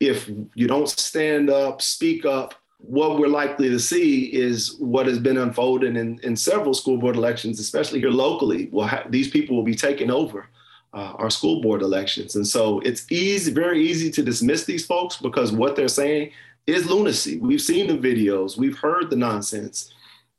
[0.00, 5.18] if you don't stand up, speak up, what we're likely to see is what has
[5.18, 8.70] been unfolding in, in several school board elections, especially here locally.
[8.72, 10.48] Well, ha- these people will be taking over
[10.94, 12.36] uh, our school board elections.
[12.36, 16.32] And so it's easy, very easy to dismiss these folks because what they're saying
[16.66, 17.38] is lunacy.
[17.38, 19.92] We've seen the videos, we've heard the nonsense,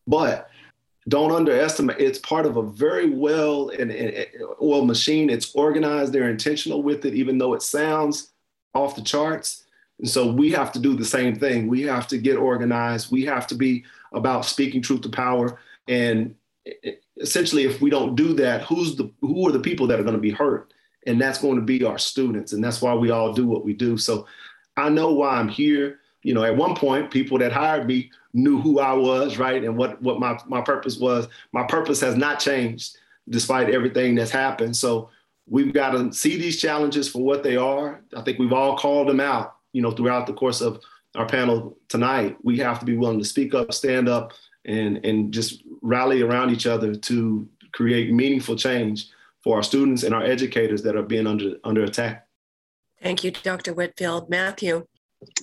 [0.08, 0.50] but
[1.08, 4.28] don't underestimate it's part of a very well and, and
[4.60, 5.30] well machine.
[5.30, 8.31] It's organized, they're intentional with it, even though it sounds
[8.74, 9.64] off the charts.
[10.00, 11.68] And so we have to do the same thing.
[11.68, 13.12] We have to get organized.
[13.12, 15.60] We have to be about speaking truth to power.
[15.88, 16.36] And
[17.20, 20.16] essentially, if we don't do that, who's the who are the people that are going
[20.16, 20.74] to be hurt?
[21.08, 22.54] And that's going to be our students.
[22.54, 23.98] And that's why we all do what we do.
[23.98, 24.28] So
[24.78, 26.00] I know why I'm here.
[26.24, 29.64] You know, at one point, people that hired me knew who I was, right?
[29.64, 31.28] And what, what my, my purpose was.
[31.52, 32.98] My purpose has not changed
[33.30, 34.76] despite everything that's happened.
[34.76, 35.10] So
[35.48, 38.02] we've got to see these challenges for what they are.
[38.16, 40.82] I think we've all called them out, you know, throughout the course of
[41.16, 42.38] our panel tonight.
[42.44, 44.34] We have to be willing to speak up, stand up,
[44.66, 49.08] and and just rally around each other to create meaningful change
[49.44, 52.28] for our students and our educators that are being under under attack.
[53.02, 53.74] Thank you, Dr.
[53.74, 54.30] Whitfield.
[54.30, 54.86] Matthew.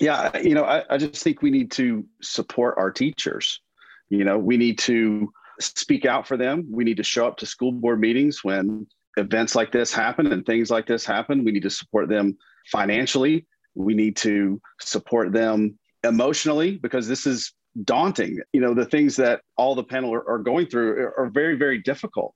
[0.00, 3.60] Yeah, you know, I, I just think we need to support our teachers.
[4.08, 6.66] You know, we need to speak out for them.
[6.70, 8.86] We need to show up to school board meetings when
[9.18, 12.36] events like this happen and things like this happen, we need to support them
[12.70, 13.46] financially.
[13.74, 17.52] We need to support them emotionally because this is
[17.84, 18.38] daunting.
[18.52, 21.56] You know, the things that all the panel are, are going through are, are very,
[21.56, 22.34] very difficult.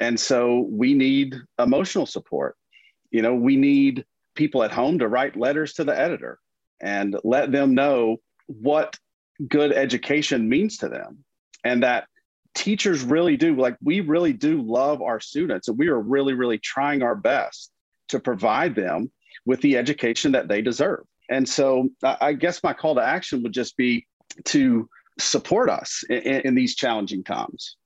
[0.00, 2.56] And so we need emotional support.
[3.10, 4.04] You know, we need
[4.34, 6.38] people at home to write letters to the editor
[6.80, 8.98] and let them know what
[9.48, 11.24] good education means to them
[11.64, 12.06] and that
[12.56, 16.58] teachers really do like we really do love our students and we are really really
[16.58, 17.70] trying our best
[18.08, 19.12] to provide them
[19.44, 21.04] with the education that they deserve.
[21.28, 24.06] And so i guess my call to action would just be
[24.44, 24.88] to
[25.18, 27.76] support us in, in these challenging times.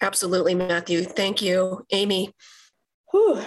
[0.00, 1.04] Absolutely matthew.
[1.04, 1.86] Thank you.
[1.92, 2.34] Amy?
[3.12, 3.40] Whew.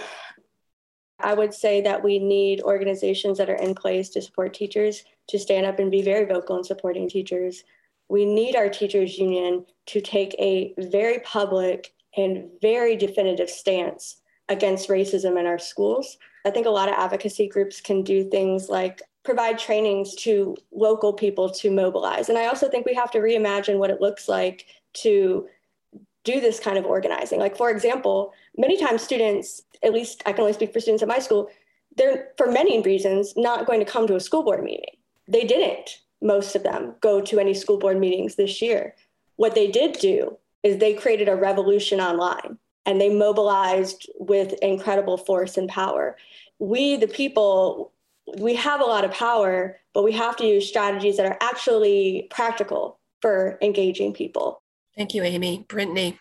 [1.20, 5.38] I would say that we need organizations that are in place to support teachers to
[5.38, 7.64] stand up and be very vocal in supporting teachers.
[8.08, 14.16] We need our teachers union to take a very public and very definitive stance
[14.48, 16.16] against racism in our schools.
[16.44, 21.12] I think a lot of advocacy groups can do things like provide trainings to local
[21.12, 22.28] people to mobilize.
[22.28, 25.48] And I also think we have to reimagine what it looks like to
[26.22, 27.40] do this kind of organizing.
[27.40, 31.08] Like, for example, many times students, at least I can only speak for students at
[31.08, 31.50] my school,
[31.96, 34.96] they're, for many reasons, not going to come to a school board meeting.
[35.28, 38.94] They didn't, most of them, go to any school board meetings this year.
[39.36, 45.16] What they did do is they created a revolution online and they mobilized with incredible
[45.16, 46.16] force and power.
[46.58, 47.92] We, the people,
[48.38, 52.28] we have a lot of power, but we have to use strategies that are actually
[52.30, 54.62] practical for engaging people.
[54.96, 55.64] Thank you, Amy.
[55.68, 56.18] Brittany.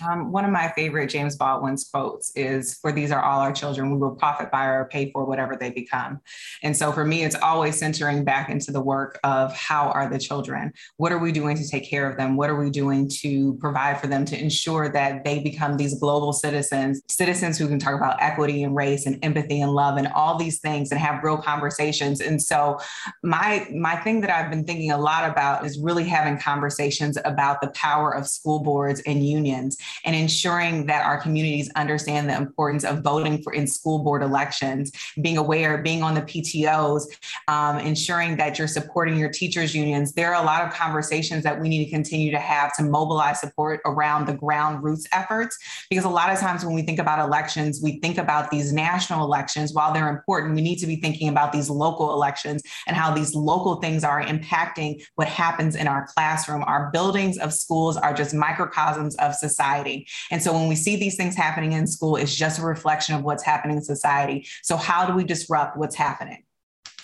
[0.00, 3.90] Um, one of my favorite James Baldwin's quotes is For these are all our children,
[3.90, 6.20] we will profit by or pay for whatever they become.
[6.62, 10.18] And so for me, it's always centering back into the work of how are the
[10.18, 10.72] children?
[10.96, 12.36] What are we doing to take care of them?
[12.36, 16.32] What are we doing to provide for them to ensure that they become these global
[16.32, 20.38] citizens, citizens who can talk about equity and race and empathy and love and all
[20.38, 22.20] these things and have real conversations.
[22.20, 22.78] And so
[23.22, 27.60] my my thing that I've been thinking a lot about is really having conversations about
[27.60, 32.84] the power of school boards and unions and ensuring that our communities understand the importance
[32.84, 37.04] of voting for in school board elections, being aware, being on the PTOs,
[37.48, 40.12] um, ensuring that you're supporting your teachers unions.
[40.12, 43.40] There are a lot of conversations that we need to continue to have to mobilize
[43.40, 45.58] support around the ground roots efforts,
[45.90, 49.24] because a lot of times when we think about elections, we think about these national
[49.24, 49.72] elections.
[49.72, 53.34] While they're important, we need to be thinking about these local elections and how these
[53.34, 56.62] local things are impacting what happens in our classroom.
[56.64, 60.06] Our buildings of schools are just microcosms of society society.
[60.30, 63.22] And so when we see these things happening in school, it's just a reflection of
[63.22, 64.46] what's happening in society.
[64.62, 66.44] So, how do we disrupt what's happening?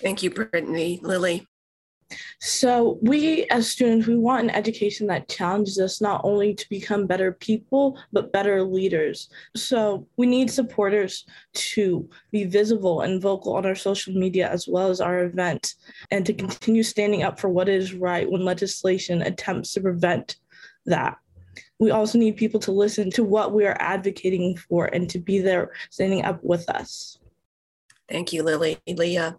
[0.03, 1.01] Thank you, Brittany.
[1.03, 1.47] Lilly.
[2.41, 7.07] So, we as students, we want an education that challenges us not only to become
[7.07, 9.29] better people, but better leaders.
[9.57, 11.27] So, we need supporters
[11.73, 15.75] to be visible and vocal on our social media as well as our event,
[16.11, 20.37] and to continue standing up for what is right when legislation attempts to prevent
[20.87, 21.19] that
[21.79, 25.39] we also need people to listen to what we are advocating for and to be
[25.39, 27.19] there standing up with us.
[28.09, 28.79] Thank you, Lilly.
[28.87, 29.37] Leah.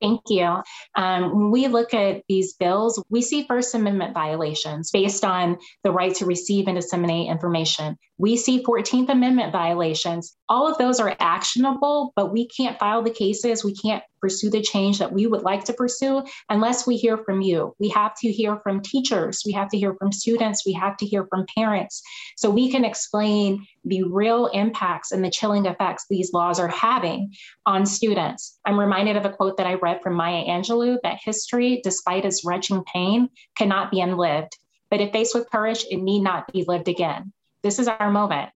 [0.00, 0.62] Thank you.
[0.94, 5.90] Um, when we look at these bills, we see First Amendment violations based on the
[5.90, 7.98] right to receive and disseminate information.
[8.16, 10.36] We see 14th Amendment violations.
[10.48, 13.64] All of those are actionable, but we can't file the cases.
[13.64, 17.40] We can't pursue the change that we would like to pursue unless we hear from
[17.40, 17.74] you.
[17.78, 21.06] We have to hear from teachers, we have to hear from students, we have to
[21.06, 22.02] hear from parents
[22.36, 27.32] so we can explain the real impacts and the chilling effects these laws are having
[27.66, 28.58] on students.
[28.64, 32.44] I'm reminded of a quote that I read from Maya Angelou that history, despite its
[32.44, 34.56] wrenching pain, cannot be unlived.
[34.90, 37.32] But if faced with courage, it need not be lived again.
[37.62, 38.50] This is our moment.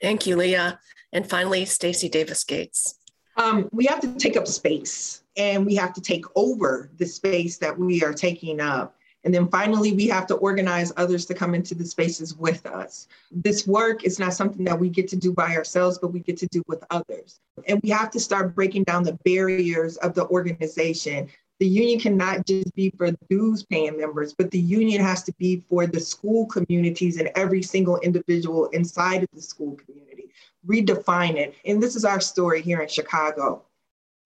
[0.00, 0.78] Thank you, Leah.
[1.12, 2.98] And finally, Stacey Davis Gates.
[3.36, 7.58] Um, we have to take up space and we have to take over the space
[7.58, 8.96] that we are taking up.
[9.24, 13.08] And then finally, we have to organize others to come into the spaces with us.
[13.30, 16.36] This work is not something that we get to do by ourselves, but we get
[16.38, 17.40] to do with others.
[17.66, 21.28] And we have to start breaking down the barriers of the organization.
[21.60, 25.64] The union cannot just be for dues paying members, but the union has to be
[25.68, 30.30] for the school communities and every single individual inside of the school community
[30.66, 31.54] redefine it.
[31.64, 33.62] And this is our story here in Chicago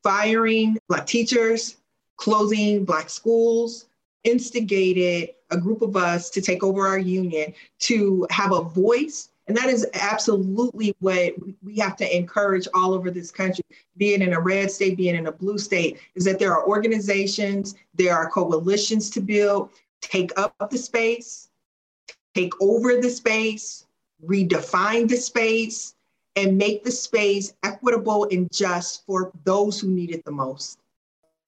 [0.02, 1.76] firing Black teachers,
[2.16, 3.86] closing Black schools,
[4.24, 9.27] instigated a group of us to take over our union to have a voice.
[9.48, 11.32] And that is absolutely what
[11.64, 13.64] we have to encourage all over this country,
[13.96, 17.74] being in a red state, being in a blue state, is that there are organizations,
[17.94, 19.70] there are coalitions to build,
[20.02, 21.48] take up the space,
[22.34, 23.86] take over the space,
[24.26, 25.94] redefine the space,
[26.36, 30.78] and make the space equitable and just for those who need it the most.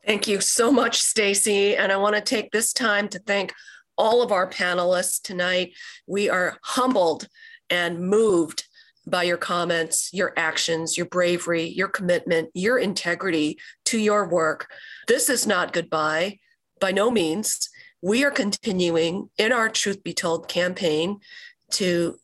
[0.06, 1.77] Thank you so much, Stacey.
[1.77, 3.52] And I want to take this time to thank
[3.98, 5.74] all of our panelists tonight.
[6.06, 7.28] We are humbled
[7.70, 8.64] and moved
[9.06, 14.68] by your comments, your actions, your bravery, your commitment, your integrity to your work.
[15.09, 16.38] This is not goodbye,
[16.80, 17.70] by no means.
[18.02, 21.20] We are continuing in our Truth Be Told campaign
[21.72, 22.18] to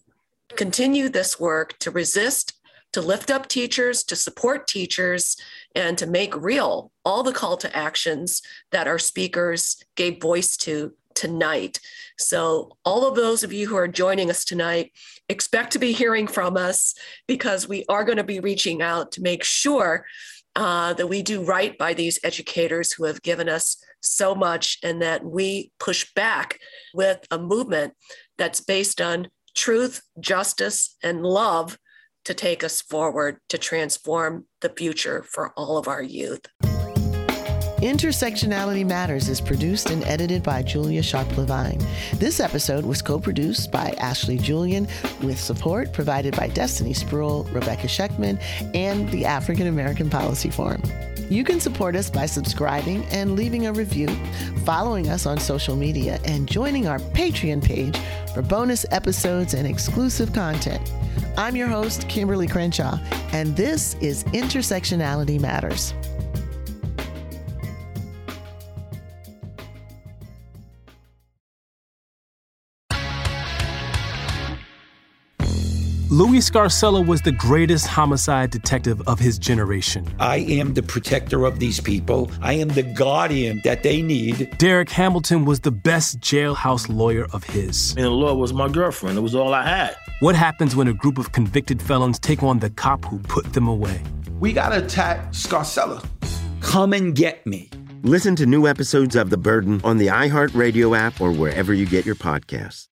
[0.55, 2.55] continue this work to resist,
[2.93, 5.37] to lift up teachers, to support teachers,
[5.75, 10.95] and to make real all the call to actions that our speakers gave voice to
[11.17, 11.81] tonight.
[12.19, 14.93] So, all of those of you who are joining us tonight,
[15.29, 16.95] expect to be hearing from us
[17.27, 20.07] because we are going to be reaching out to make sure
[20.55, 25.03] uh, that we do right by these educators who have given us so much and
[25.03, 26.61] that we push back
[26.95, 27.95] with a movement
[28.39, 31.79] that's based on truth, justice, and love
[32.25, 36.41] to take us forward to transform the future for all of our youth.
[37.79, 41.79] Intersectionality Matters is produced and edited by Julia Sharpe-Levine.
[42.15, 44.89] This episode was co produced by Ashley Julian
[45.23, 48.41] with support provided by Destiny Sproul, Rebecca Scheckman,
[48.75, 50.83] and the African American Policy Forum.
[51.29, 54.09] You can support us by subscribing and leaving a review,
[54.65, 57.99] following us on social media, and joining our Patreon page
[58.33, 60.91] for bonus episodes and exclusive content.
[61.37, 62.99] I'm your host, Kimberlé Crenshaw,
[63.33, 65.93] and this is Intersectionality Matters.
[76.17, 80.09] Louis Scarcella was the greatest homicide detective of his generation.
[80.19, 82.31] I am the protector of these people.
[82.41, 84.57] I am the guardian that they need.
[84.57, 87.91] Derek Hamilton was the best jailhouse lawyer of his.
[87.97, 89.19] And the law was my girlfriend.
[89.19, 89.95] It was all I had.
[90.21, 93.69] What happens when a group of convicted felons take on the cop who put them
[93.69, 94.01] away?
[94.41, 96.03] We gotta attack Scarcella.
[96.63, 97.69] Come and get me.
[98.03, 102.07] Listen to new episodes of The Burden on the iHeartRadio app or wherever you get
[102.07, 102.85] your podcasts.